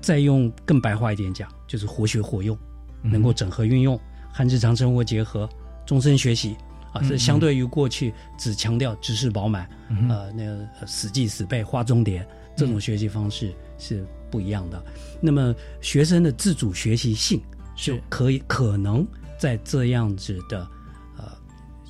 [0.00, 2.56] 再用更白话一点讲，就是活学活用，
[3.02, 3.98] 能够整合运用
[4.32, 5.48] 和日常生活结合，
[5.84, 6.56] 终身学习
[6.92, 7.02] 啊。
[7.08, 9.68] 这相对于过去只强调知识饱满，
[10.08, 14.82] 呃，那个死记死背画重点这种学习方式是不一样的。
[15.20, 17.40] 那么学生的自主学习性
[17.76, 19.06] 就可以可能
[19.38, 20.66] 在这样子的
[21.18, 21.24] 呃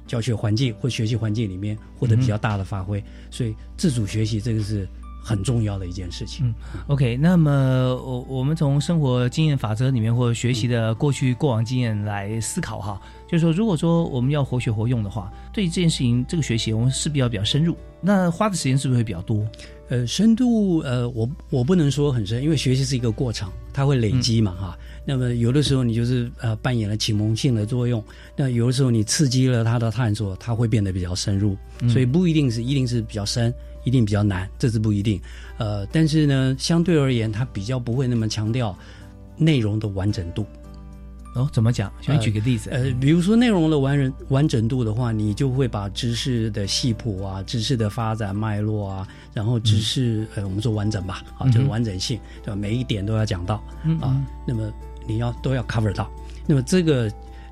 [0.06, 3.02] 教学环境或学习环境里面获得比较大的发挥。
[3.30, 4.88] 所以自主学习这个是。
[5.22, 6.46] 很重要的一件事情。
[6.46, 6.54] 嗯
[6.88, 7.50] ，OK，那么
[7.96, 19.46] 我我们从生活经验法则里面或者学习的过去过往经验来思考哈，就是说，如果说我们要活学活用的话，对于这件事情这个学习，我们势必要比较深入，那花的时间是不是会比较多？
[19.88, 24.78] 呃，深度呃，我我不能说很深，因为学习是一个过程，它会累积嘛哈。
[25.04, 28.02] 那么有的时候你就是呃扮演了启蒙性的作用，
[28.36, 31.56] 那有的时候你刺激了他的探索，他会变得比较深入，
[31.88, 33.52] 所以不一定是一定是比较深。
[33.84, 35.20] 一定比较难，这是不一定。
[35.58, 38.76] 呃，但是呢，相对而言，它比较不会那么强调
[39.36, 40.46] 内容的完整度。
[41.36, 41.92] 哦，怎么讲？
[42.00, 42.70] 先举个例子。
[42.70, 52.56] 呃，比如说内容的完人完整度的话，你就会把知识的系谱啊、知识的发展脉络啊，然后知识呃，我们说完整吧，啊，就是完整性，对吧？
[52.56, 53.62] 每一点都要讲到
[54.00, 54.20] 啊。
[54.44, 54.72] 那么
[55.06, 56.10] 你要都要 cover 到。
[56.46, 57.04] 那么这个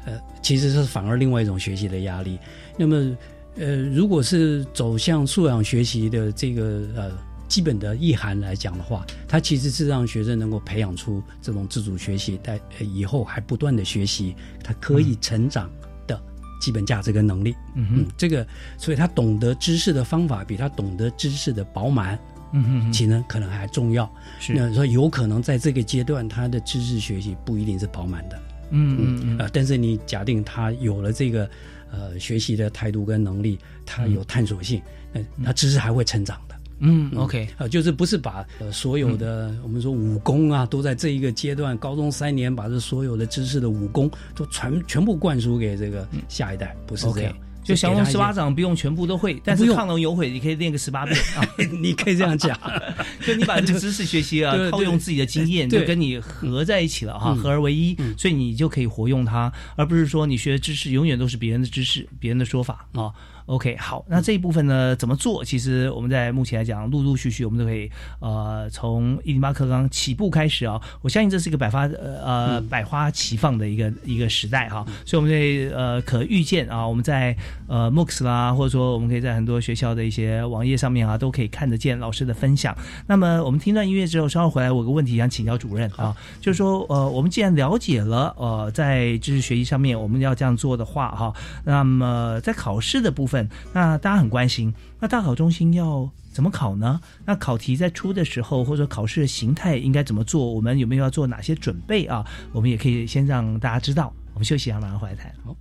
[0.05, 2.39] 呃，其实是反而另外一种学习的压力。
[2.77, 3.17] 那么。
[3.59, 7.11] 呃，如果是走向素养学习的这个呃
[7.49, 15.71] 基本的意涵来讲的话，它其实是让学生能够培养出这种自主学习，在以后还不断的学习，他可以成长
[16.07, 16.21] 的
[16.61, 17.55] 基本价值跟能力。
[17.75, 22.19] 嗯嗯，这个，所以他懂得知识的方法比他懂得知识的饱满，
[22.53, 24.09] 嗯嗯，其实可能还重要。
[24.39, 28.39] 是，那说有可能在这个阶段，他的知识学习不一定是饱满的。
[28.71, 31.49] 嗯嗯嗯，啊，但是你假定他有了这个。
[31.91, 34.81] 呃，学习的态度跟能力，他有探索性，
[35.13, 36.55] 那他知识还会成长的。
[36.81, 47.35] 嗯，OK，啊，就是不是把呃所有的我们说武功啊，都在这一个阶段，高中三年把这所有的知识的武功都全全部灌输给这个下一代，不是这样。
[47.69, 51.19] 就降龙十八掌不用全部都会，但是亢龙有悔你可以练个十八遍。
[51.37, 51.45] 啊！
[51.81, 52.59] 你可以这样讲，
[53.27, 63.13] 就你把这个知识学习啊， 套用自己的经验，就跟你合在一起了哈，合而为一，所以你就可以活用它，而不是说你学的知识永远都是别人的知识，别人的说法啊。
[63.49, 65.43] OK，好，那这一部分呢怎么做？
[65.43, 70.79] 其实我们在目前来讲，陆陆续续我们都可以呃从一零八课纲起步开始啊。
[71.01, 77.35] 我相信这是一个百花呃百花齐放的一个一个时代哈，所以我们在呃可预见啊，我们在
[77.67, 82.77] 呃 MOOCs 啦，或者说我们可以在很多学校的一些网页上面啊，都可以看得见老师的分享。
[83.07, 91.33] 那么我们听段音乐之后，稍后回来，我有个问题想请教主任啊，就是说呃，我们既然了解了呃在知识学习上面我们要这样做的话哈，
[91.65, 93.27] 那么在考试的部
[93.75, 97.01] 那大家很关心，那大考中心要怎么考呢？
[97.27, 100.51] 那考题在出的时候，或者考试的形态应该怎么做？
[100.53, 102.25] 我们有没有要做哪些准备啊？
[102.53, 104.13] 我们也可以先让大家知道。
[104.33, 105.33] 我们休息一下，马上回来谈。
[105.45, 105.55] 好。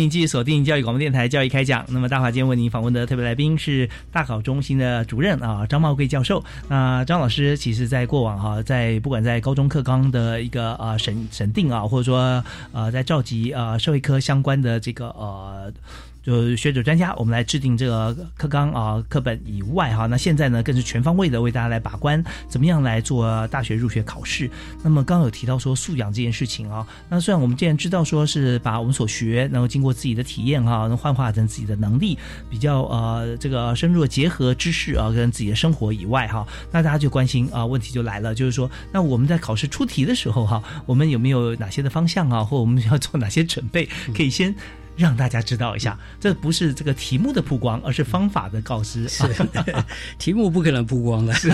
[0.00, 1.84] 您继续锁定教育广播电台教育开讲。
[1.88, 6.42] 那么大华今天为您访问的特别来宾是大考中心的主任啊张茂贵教授。
[6.68, 12.42] 那张老师其实在过往哈，在不管在高中课纲的一个啊审审定啊，或者说
[12.72, 15.70] 呃在召集啊社会科相关的这个呃。
[16.30, 24.48] 就学者专家，我们来制定这个课纲啊课本以外哈，那现在呢更是全方位的为大家来把关，怎么样来做大学入学考试？
[24.84, 32.16] 那么刚刚有提到说素养这件事情啊，那虽然我们既然知道说是把我们所学，然后经过自己的体验哈，能幻化成自己的能力，
[32.48, 44.54] 比较呃这个深入的结合知识啊跟自己的生活以外哈，那大家就关心啊问题就来了，就是说那我们在考试出题的时候哈，我们有没有哪些的方向啊，或我们要做哪些准备，可以先。
[45.00, 49.08] 让大家知道一下，这不是这个题目的曝光，而是方法的告知。
[49.08, 49.24] 是
[50.18, 51.48] 题目不可能曝光的，是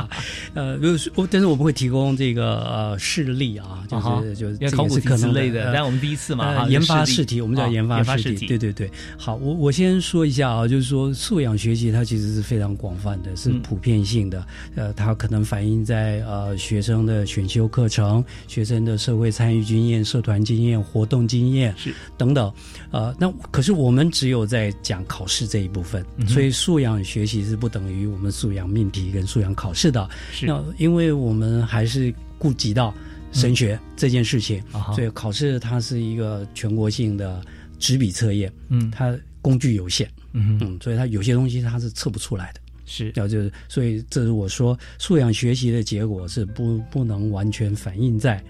[0.54, 0.78] 呃，
[1.14, 5.72] 我但是我不会提供这个呃事例啊，就是就是考古题之类的。
[5.74, 8.46] 但我们第一次嘛，研发试题，我们叫研发试题。
[8.46, 14.46] 对对对，好，我我先说一下啊，就是说素养学习它其实是非常广泛的，是普遍性的。
[14.74, 22.50] 呃，它可能反映在呃学生的选修课程、学生的社会参与经验、社团经验、活动经验是等等。
[22.90, 30.08] 呃，那可是我们只有在讲考试这一部分，所以素养学习是不等于我们素养命题跟素养考试的。
[30.32, 32.94] 是，那因为我们还是顾及到
[33.32, 34.62] 神学这件事情，
[34.94, 37.42] 所以考试它是一个全国性的
[37.78, 42.60] 纸笔测验，嗯，它工具有限，嗯嗯，所以它有些东西它是测不出来的。
[42.86, 48.40] 是，要就是，所以这是我说素养学习的结果是不不能完全反映在。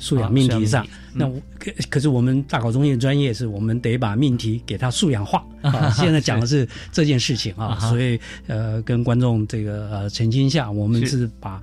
[0.00, 0.84] 素养命题上，
[1.14, 5.46] 那可可是我们大考中心的专业是我们得把命题给它素养化。
[5.62, 5.90] 啊。
[5.90, 11.30] 现在讲的是这件事情啊，所以呃，跟观众这个呃澄清一下，我们是。
[11.38, 11.62] 把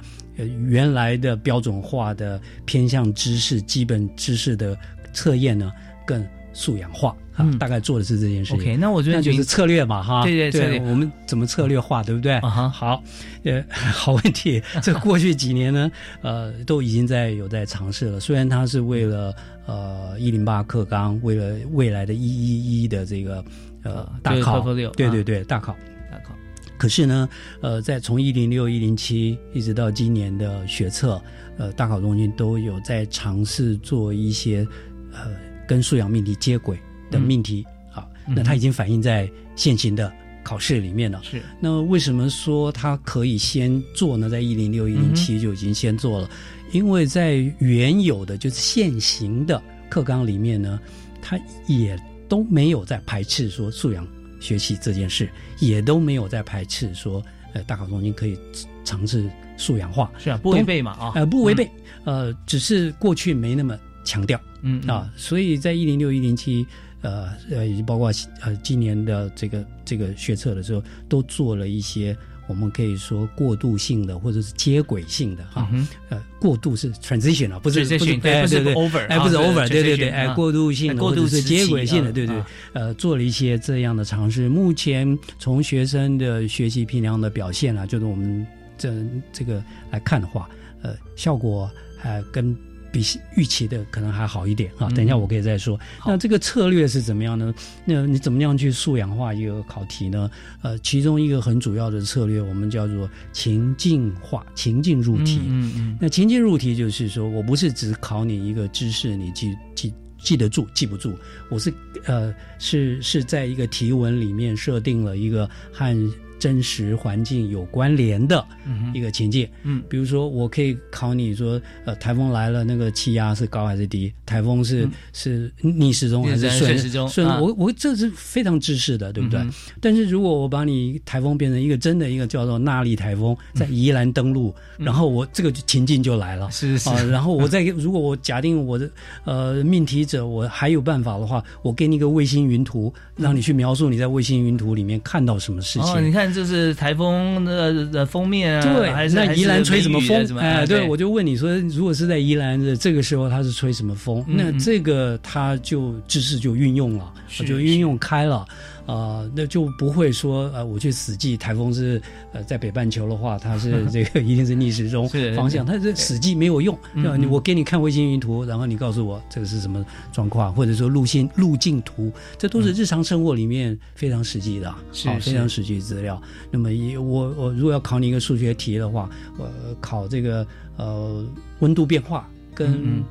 [0.67, 4.77] 原来的标准化的偏向知识、基本知识的
[5.11, 5.71] 测验呢
[6.05, 6.23] 更
[6.57, 7.15] 素养化。
[7.39, 8.61] 嗯，大概做的是这件事情。
[8.61, 10.23] OK，那我觉得就是策略嘛，哈。
[10.23, 12.33] 对对对，我们怎么策略化，对不对？
[12.37, 13.03] 啊哈，好，
[13.43, 14.59] 呃， 好问题。
[14.81, 15.91] 这过去几年呢，
[16.23, 18.19] 呃，都已经在有在尝试了。
[18.19, 19.31] 虽然它是为了
[19.67, 23.45] 呃一零八课纲，为了未来的一一一的这个
[23.83, 25.75] 呃大考，对对对，大考
[26.11, 26.35] 大考。
[26.75, 27.29] 可是呢，
[27.61, 31.21] 呃，在从一零六一零七一直到今年的学测，
[31.59, 34.67] 呃，大考中心都有在尝试做一些
[35.11, 35.31] 呃
[35.67, 36.79] 跟素养命题接轨。
[37.09, 40.11] 的命题啊，那它已经反映在现行的
[40.43, 41.21] 考试里面了。
[41.23, 44.29] 是，那为什么说它可以先做呢？
[44.29, 46.29] 在一零六一零七就已经先做了，
[46.73, 50.77] 因为在原有的就是现行的课纲里面呢，
[51.21, 51.97] 它也
[52.27, 54.05] 都没有在排斥说素养
[54.41, 58.37] 学习这件事，也都没有在排斥说，呃，大考中心可以
[58.83, 61.71] 尝试素养化，是啊，不违背嘛啊，呃，不违背，
[62.03, 66.65] 呃，只是过去没那么强调，嗯啊，所以在一零六一零七。
[67.01, 75.69] 呃呃，以及包括呃今年的这个这个学测的时候，都做了一些我们可以说过渡性的或者是接轨性的哈，
[76.09, 82.43] 呃，过渡是 transition 啊，不是不是对不是 over，哎不是 over，对对对，哎过渡性的或者是接轨性的，对对，
[82.73, 84.49] 呃，做了一些这样的尝试。
[84.49, 88.45] 目前从学生的学习评量的表现啊，就是我们
[88.75, 88.91] 这
[89.31, 90.49] 这个来看的话，
[90.81, 92.57] 呃，效果还跟。
[92.97, 94.89] 比预期的可能还好一点啊！
[94.89, 95.79] 等一下我可以再说。
[96.03, 97.53] 那这个策略是怎么样呢？
[97.85, 100.31] 那你怎么样去素养化一个考题呢？
[100.63, 105.41] 呃，其中一个很主要的策略，我们叫做情境化、情境入题。
[105.45, 105.97] 嗯嗯。
[106.01, 111.13] 那情境入题就是说我不是只考你一个知识，你记记记得住、记不住。
[111.51, 111.71] 我是
[112.05, 115.95] 呃是是在一个题文里面设定了一个和。
[116.39, 118.45] 真实环境有关联的
[118.93, 124.13] 一个情境，嗯，比如说我可以考你说，呃，台风来了，那个气压是高还是低？
[124.25, 127.07] 台风是是逆时钟还是顺时钟？
[127.09, 129.41] 顺，我我这是非常知识的，对不对？
[129.81, 138.89] 但是如果我把你台风变成一个真的一个叫做纳利台风，在宜兰登陆，然后我这个情境就来了，是是，然后我再如果我假定我的
[139.23, 146.05] 呃命题者我还有办法的话，我给你一个卫星云图，让你去描述你在卫星云图里面看到什么事情？
[146.05, 146.26] 你看。
[146.33, 150.37] 就是台风的的封面啊，对，还是那宜兰吹什么风？
[150.37, 154.23] 哎，对，我就问你说，如果是在宜兰的这个时候，它是吹什么风？
[154.27, 157.13] 那这个它就知识就运用了，
[157.45, 158.45] 就运用开了。
[158.87, 166.75] 啊，那就不会说呃，我去死记台风是呃在北半球的话，它是 这个一定是逆时钟方向，它这死记没有用。
[166.93, 176.19] 你我给你看卫星云图，然后你告诉我这个是什么状况，或者说路线路径图，这都是日常生活里面非常实际的，是非常实际资料。
[176.49, 179.49] 那么我我如果要考你一个数学题的话，我
[179.81, 181.25] 考这个呃
[181.59, 183.03] 温度变化跟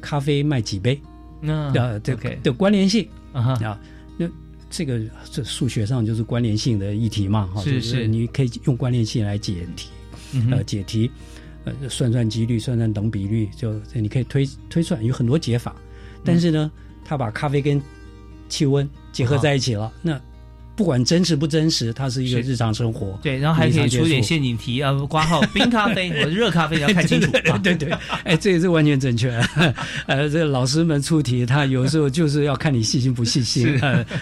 [0.00, 1.00] 咖啡卖几杯。
[1.40, 2.00] 嗯的
[2.42, 3.56] 的关联性啊
[4.70, 5.00] 这个
[5.30, 8.06] 这数学上就是关联性的议题嘛，哈，是就是。
[8.06, 9.88] 你可以用关联性来解题，
[10.32, 11.10] 嗯呃，解题，
[11.64, 15.74] 呃，算算几率，算算等比率，就你可以推推算，有很多解法。
[16.24, 16.70] 但是呢，
[17.04, 17.80] 他把咖啡跟
[18.48, 20.20] 气温结合在一起了，那
[20.78, 23.18] 不管真实不真实，它是一个日常生活。
[23.20, 27.58] 对，然后还可以出一点陷阱题啊，挂号冰咖啡或者 热咖啡，你要看清楚啊。
[27.58, 27.90] 对对，
[28.22, 29.28] 哎，这也是完全正确。
[30.06, 33.76] 呃，这个老师们出题，他有时候就是要看你细心不细心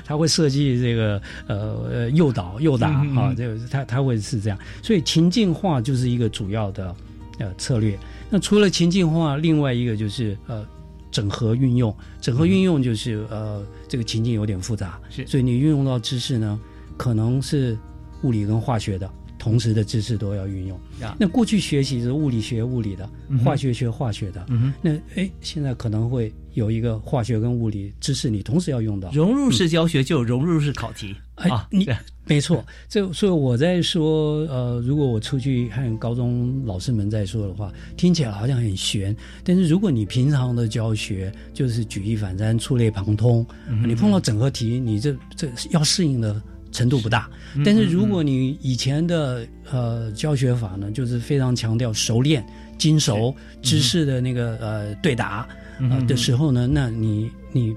[0.07, 6.97] 他会设计这个呃呃诱导诱导啊，这个他他会是这样，所以情境化就是一个主要的
[7.39, 7.99] 呃策略。
[8.31, 10.67] 那除了情境化，另外一个就是呃
[11.11, 15.27] 整合运用，整合运用就是呃这个情境有点复杂，是。
[15.27, 16.61] 所以你运用到知识呢，
[16.97, 17.79] 可能是
[18.23, 19.11] 物理跟化学的。
[19.47, 20.77] 同时的知识都要运用。
[21.01, 21.17] 呀。
[21.21, 24.45] 那过去学习是物理学物理的嗯，化学学化学的。
[24.49, 24.75] 嗯哼。
[24.83, 29.09] 那哎，现在可能会有一个化学跟物理知识，你同时要用到。
[29.13, 31.15] 融入式教学就有融入式考题。
[31.37, 31.87] 哎啊，，你
[32.25, 46.43] 没错，这所以我在说，呃，如果我出去和高中老师们在说的话，听起来好像很玄，但是如果你平常的教学就是举一反三、触类旁通，嗯你碰到整合题，你这这要适应的
[46.77, 47.29] 程度不大。
[47.55, 52.45] 嗯但是如果你以前的呃教学法呢，就是非常强调熟练、
[52.77, 55.47] 精熟知识的那个呃对答
[55.79, 57.75] 呃嗯哼的时候呢，那你你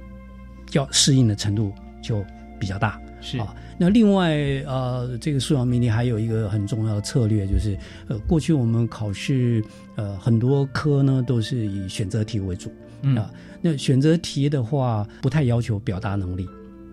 [0.73, 1.71] 要适应的程度
[2.03, 2.23] 就
[2.59, 2.99] 比较大。
[3.21, 3.37] 是。
[3.37, 4.35] 啊，那另外
[4.65, 7.77] 呃，这个素养命题还有一个很重要的策略，就是
[8.07, 9.63] 呃，过去我们考试
[9.95, 12.71] 呃很多科呢都是以选择题为主，
[13.01, 13.15] 嗯。
[13.17, 13.31] 啊，
[13.61, 16.47] 那选择题的话不太要求表达能力，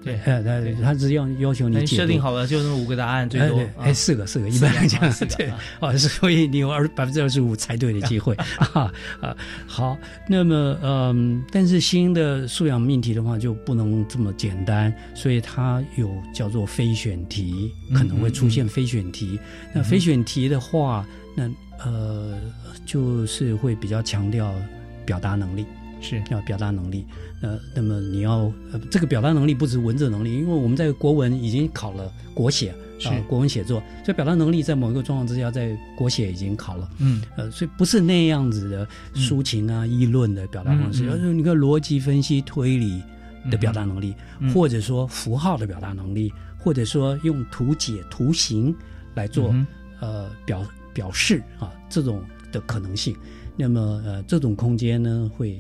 [0.07, 5.01] 对呃，他他只要要求你设定好了就那么五个答案最多哎四个四个，一般来讲
[5.37, 5.49] 对
[5.81, 8.33] 啊所以你有二百分之二十五猜对的机会
[8.73, 9.37] 啊啊。
[9.67, 9.99] 好，
[10.29, 19.41] 那么嗯，但是新的素养命题的话就不能这么简单，所以它有叫做非选题，可能会出现非选题。
[19.75, 21.05] 那非选题的话，
[21.35, 21.51] 那
[21.85, 22.39] 呃
[22.85, 24.55] 就是会比较强调
[25.05, 25.67] 表达能力。
[26.01, 27.05] 是要表达能力，
[27.43, 33.09] 呃，那么你要呃，这个表达能力不止文字能力，因为我们在国文已经考了国写是。
[33.09, 37.23] 啊、国文写作，所以表达能力在某一个状况之下，在国写已经考了，嗯。
[37.37, 43.03] 呃，所以不是那样子的抒情啊、议论的表达方式，而是你看逻辑分析、推理
[43.51, 48.75] 的表达能力，嗯或者说符号的表达能力，或者说用图解、图形
[49.15, 49.67] 来做、嗯
[50.01, 53.15] 呃表表示啊这种的可能性。
[53.57, 55.59] 那么呃，这种空间呢会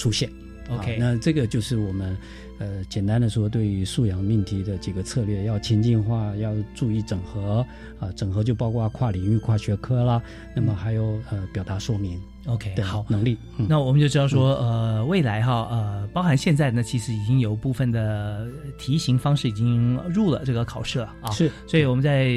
[0.00, 0.30] 出现。
[0.70, 2.16] OK 啊那这个就是我们
[2.58, 7.66] 呃简单的说，对于素养命题的几个策略，要情境化，要注意整合
[7.98, 10.22] 啊，整合就包括跨领域、跨学科啦，
[10.54, 13.04] 那么还有呃表达说明 OK 的好。
[13.08, 13.36] 能力。
[13.58, 18.46] 嗯那我们就知道说，呃，未来哈，呃，包含现在呢，其实已经有部分的
[18.78, 21.30] 题型方式已经入了这个考试了啊。
[21.30, 22.28] 是，所以我们在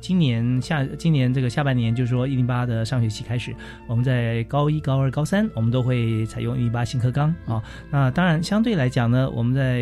[0.00, 3.54] 今年下今年这个下半年，就是说一零八的上学期开始，
[3.86, 7.62] 我们在高一、高二、高三，我们都会采用一零八新课纲啊。
[7.90, 9.80] 那当然，相对来讲呢，我们在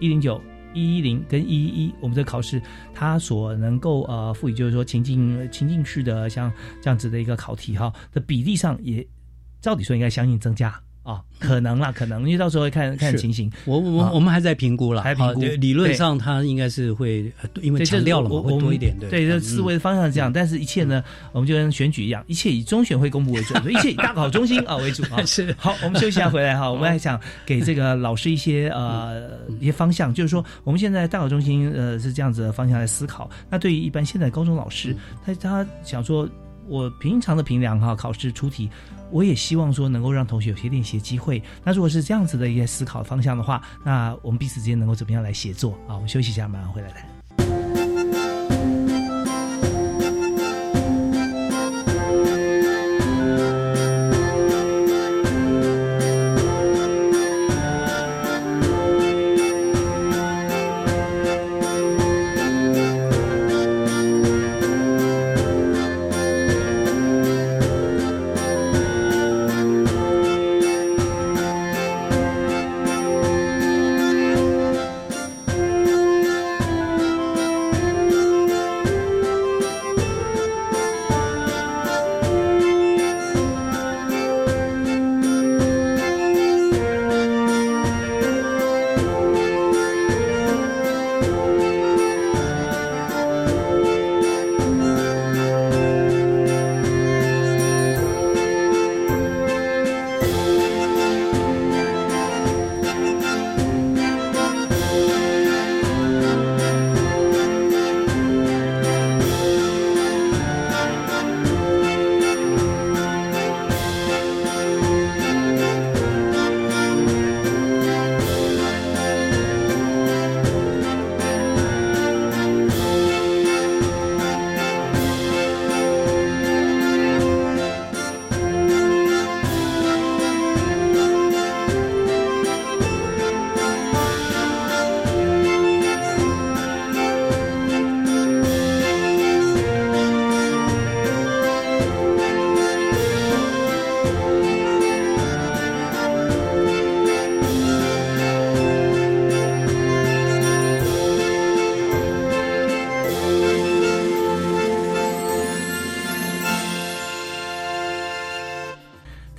[0.00, 0.40] 一零九。
[0.74, 2.60] 一一零跟一一一，我们这考试
[2.92, 6.52] 它所能够呃赋予，就是说情境情境式的像
[6.82, 9.06] 这样子的一个考题哈的比例上也，
[9.60, 10.78] 照理说应该相应增加。
[11.04, 13.50] 啊，可能啦，可能，因为到时候会看看情形。
[13.66, 14.10] 我我啊。
[14.12, 15.40] 我们还在评估了，还评估。
[15.40, 19.40] 理论上它应该是会，呃因为对，强调了我会多一点，对，对，这嗯。
[19.40, 25.22] 思维的方向是这样，但是一切呢，我们就跟选举一样，一切以中选会公布为准，所 以一切以大考中心啊为主啊。
[25.26, 25.54] 是。
[25.58, 29.30] 好，我们休息一下回来哈， 我们还想给这个老师一些呃
[29.60, 33.28] 一些方向，就是说我们现在大考中心呃是这样子的方向来思考。
[33.50, 34.96] 那对于一般现在高中老师，
[35.26, 36.26] 他他想说，
[36.66, 38.70] 我平常的评量哈考试出题。
[39.10, 41.40] 我也希望说能够让同学有些练习机会。
[41.62, 45.94] 那如果是这样子的一些思考方向的话，那我们彼此之间能够怎么样来协作啊？
[45.94, 47.13] 我们休息一下，马上回来谈。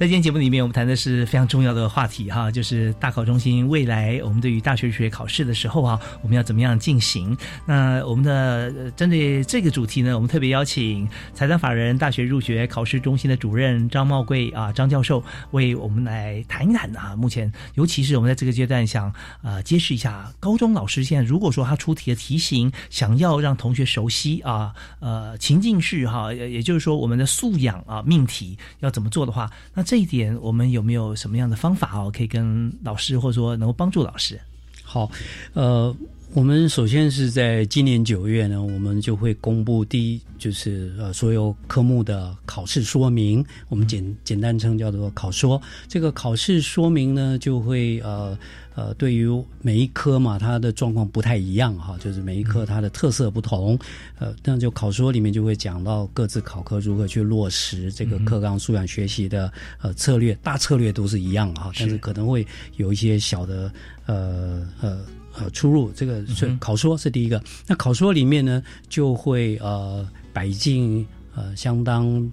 [0.05, 7.35] 在今天节目里面，我们谈的是非常重要的话题哈，就是大考中心未来我们对于大学入学考试的时候啊，我们要怎么样进行？
[7.65, 17.15] 那我们的针对这个主题呢，我们特别邀请财团法人大学入学考试中心的主任张茂贵啊张教授为我们来谈一谈啊。
[17.15, 34.37] 目前，尤其是我们在这个阶段想呃揭示一下，高中老师现在如果说他出题的题型想要让同学熟悉啊，呃情境式哈，也就是说我们的素养啊命题要怎么做的话，那这这一点我们有没有什么样的方法哦，可以跟老师或者说能够帮助老师？
[34.83, 35.09] 好，
[35.53, 35.95] 呃，
[36.33, 45.61] 我们首先是在今年九月呢，我们就会公布第一，就是呃所有科目的考试说明，我们简简单称叫做考说。
[45.87, 48.37] 这个考试说明呢，就会呃
[48.75, 49.27] 呃对于
[49.61, 53.79] 每一科嘛，它的状况不太一样哈，就是每一科它的特色不同，
[54.19, 59.51] 呃，那就考说里面就会讲到各自考科如何去落实这个课纲素养学习的
[59.81, 62.45] 呃策略，大策略都是一样哈，但是可能会
[62.75, 63.71] 有一些小的
[64.05, 65.05] 呃呃。
[65.37, 71.05] 呃，出入这个是考说是第一个，那考说里面呢就会呃摆进
[71.35, 72.31] 呃相当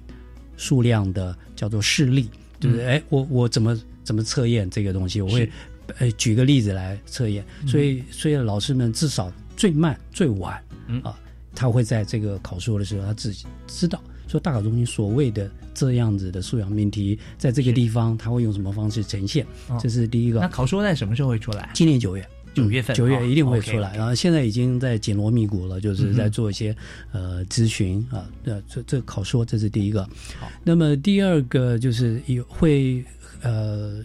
[0.57, 2.29] 数量的叫做事例，
[2.61, 5.51] 就是哎我我怎么怎么测验这个东西，我会
[5.99, 10.63] 呃举个例子来测验，所以所以老师们至少最慢最晚
[11.03, 11.19] 啊，
[11.55, 19.47] 他会在这个考说的时候他自己知道说大考中心所谓的这样子的素养命题，在这个地方他会用什么方式呈现，
[19.81, 20.41] 这是第一个。
[20.41, 21.71] 那考说在什么时候会出来？
[21.75, 22.27] 今年九月。
[22.55, 23.97] 九月份，九月一定会出来。
[23.97, 26.77] 然后现在已经在紧锣密鼓了，就是在做一些
[27.11, 28.29] 呃咨询啊。
[28.45, 30.03] 呃，这这考说这是第一个。
[30.39, 33.03] 好，那么第二个就是有会
[33.41, 34.05] 呃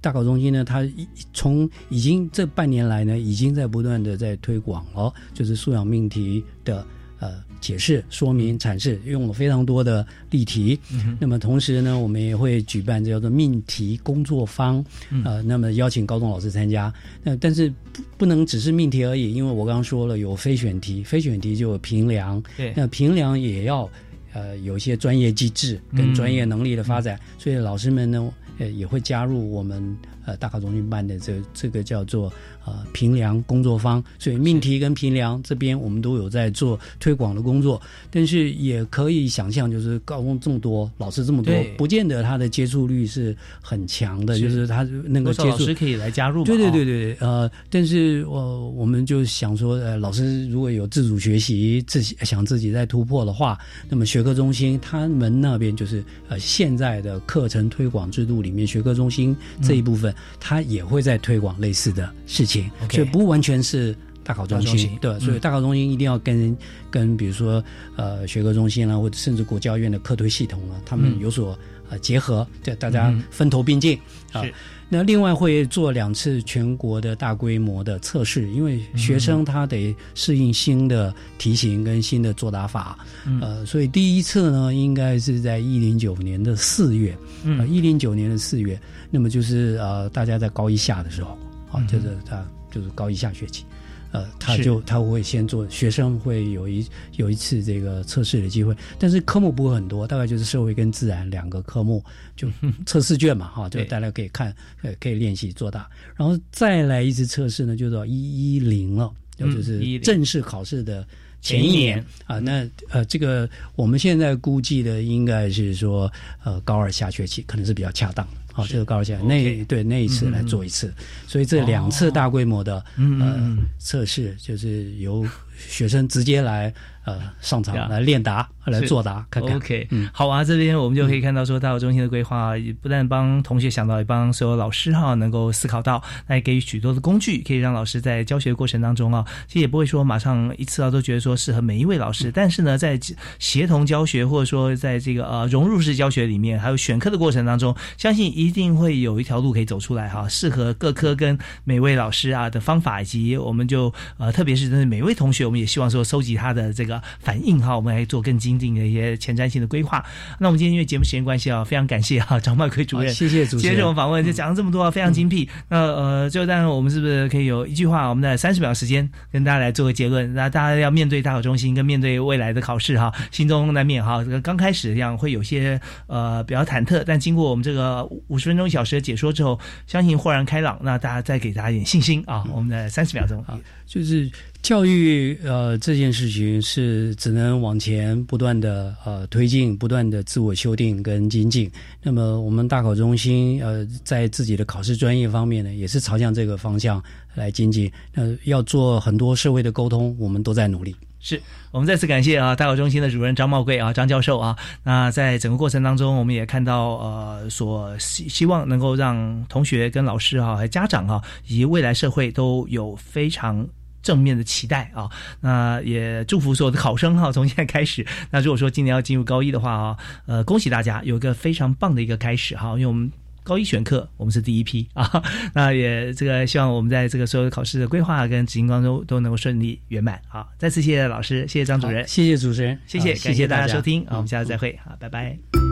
[0.00, 0.86] 大考中心呢，它
[1.32, 6.86] 从已经这半年来呢，已经在不断的在推广哦，就是素养命题的
[7.18, 7.44] 呃。
[7.58, 10.78] 解释、说明、阐释，用了非常多的例题。
[11.18, 14.84] 那么同时呢，我们也会举办叫做命题工作坊，
[15.24, 16.92] 呃，那么邀请高中老师参加。
[17.24, 22.40] 那但是不不能只是命题而已，因为我刚刚说了有非选题，非选题就有评量。
[22.58, 23.88] 对，那评量也要
[24.34, 32.32] 呃有一些专业机制跟专业能力的发展，所以老师们呢，呃，也会加入我们呃大咖中心办的这这个叫做。
[32.66, 53.56] 呃，平凉工作方，所以命题跟平凉这边我们都有在做推广的工作，但是也可以想象，就是高中这么多老师这么多，不见得他的接触率是很强的，就是他能够接触老师可以来加入，对对对对对，呃，但是我我们就想说，呃，老师如果有自主学习，自己想自己在突破的话，
[53.88, 62.55] 那么学科中心他们那边就是呃现在的课程推广制度里面，学科中心这一部分，他也会在推广类似的事情。
[62.90, 66.56] 所以不完全是大考中心，对，所以大考中心一定要跟
[66.90, 67.62] 跟比如说
[67.96, 71.56] 呃学科中心啊，或者甚至国教院的课推系统啊，他们有所
[71.88, 73.98] 呃结合，对大家分头并进
[74.32, 74.42] 啊。
[74.88, 82.96] 那另外会做两次全国的大规模的测试，因为学生他得适应新的题型跟新的作答法，
[83.40, 88.80] 呃，所以第一次呢应该是在一零九年的四月，嗯，一零九年的四月，
[89.10, 91.36] 那么就是呃大家在高一下的时候。
[91.76, 93.64] 啊，就是他就是高一下学期，
[94.12, 102.02] 呃，他就他会先做学生会有一有一次这个测试的机会，但是科目不会很多，大概就是社会跟自然两个科目，
[102.34, 102.48] 就
[102.86, 111.06] 测试卷嘛，哈，就大家可以看，呃，可以练习做大，然后再来一次测试呢，就到一一零了，就是正式考试的
[111.42, 116.10] 前一年啊，那呃，这个我们现在估计的应该是说，
[116.42, 118.32] 呃，高二下学期可能是比较恰当的。
[118.56, 120.92] 好，这个高校那对那一次来做一次，
[121.26, 125.26] 所以这两次大规模的呃测试，就是由
[125.56, 126.72] 学生直接来。
[127.06, 129.56] 呃，上场来练答，来作答，看看。
[129.56, 132.52] OK，嗯，好啊，这边我们就可以看到说，大学中心的规划
[132.82, 142.98] 不但帮同学想到，也帮所有老师哈能够思考到，那也给予许多的工具，可以让老师在教学过程当中啊，其实也不会说马上一次啊都觉得说适合每一位老师，但是呢，在
[143.38, 156.96] 协同教学或者说在这个呃融入式教学里面，还有选课的过程当中，相信一定会有一条路可以走出来哈，适合各科跟每位老师啊的方法，以及我们就呃特别是针对每位同学，我们也希望说收集他的这个。
[157.20, 160.04] 反应哈，我们来做更精进的一些前瞻性的规划。
[160.38, 163.74] 那我们今天因为节目时间关系啊，非常感谢哈张麦奎主任，谢谢主持人。
[163.74, 165.48] 接受我们访问就讲了这么多，非常精辟。
[165.68, 170.32] 那呃，最后当然我们是不是可以有一句话，我们在三十秒时间跟大家来做个结论？
[170.34, 180.78] 那大家要面对大考中心，跟面对未来的考试哈，心中难免哈，这个刚开始一样会有些呃比较忐忑，但经过我们这个五十分钟一小时的解说之后，相信豁然开朗。
[180.82, 182.44] 那大家再给大家一点信心啊！
[182.52, 184.30] 我们的三十秒钟啊，就是。
[184.66, 191.70] 教育呃这件事情是只能往前不断的呃推进，不断的自我修订跟精进。
[192.02, 197.00] 那么我们大考中心呃在自己的考试专业方面呢，也是朝向这个方向
[197.36, 197.88] 来精进。
[198.16, 200.96] 呃，要做很多社会的沟通，我们都在努力。
[201.20, 201.40] 是
[201.70, 204.56] 我们再次感谢啊，大考中心的主任张茂贵啊，张教授啊。
[204.82, 213.64] 那在整个过程当中，我们也看到呃，所希希望能够让同学跟老师啊，还有家长啊，以及未来社会都有非常
[214.06, 215.10] 正面的期待啊。
[215.40, 218.06] 那也祝福所有的考生哈， 从现在开始。
[218.30, 219.96] 那如果说今年要进入高一的话啊，
[220.26, 223.10] 呃，恭喜大家有一个非常棒的一个开始哈，因为我们。
[223.46, 225.22] 高一选课，我们是第一批啊，
[225.54, 230.20] 那也这个希望我们在这个所有的考试的规划跟执行当中都能够顺利圆满。
[230.26, 235.65] 好，再次谢谢老师，谢谢张主任，谢谢主持人，谢谢，感谢大家收听，啊，我们下次再会，好，拜拜。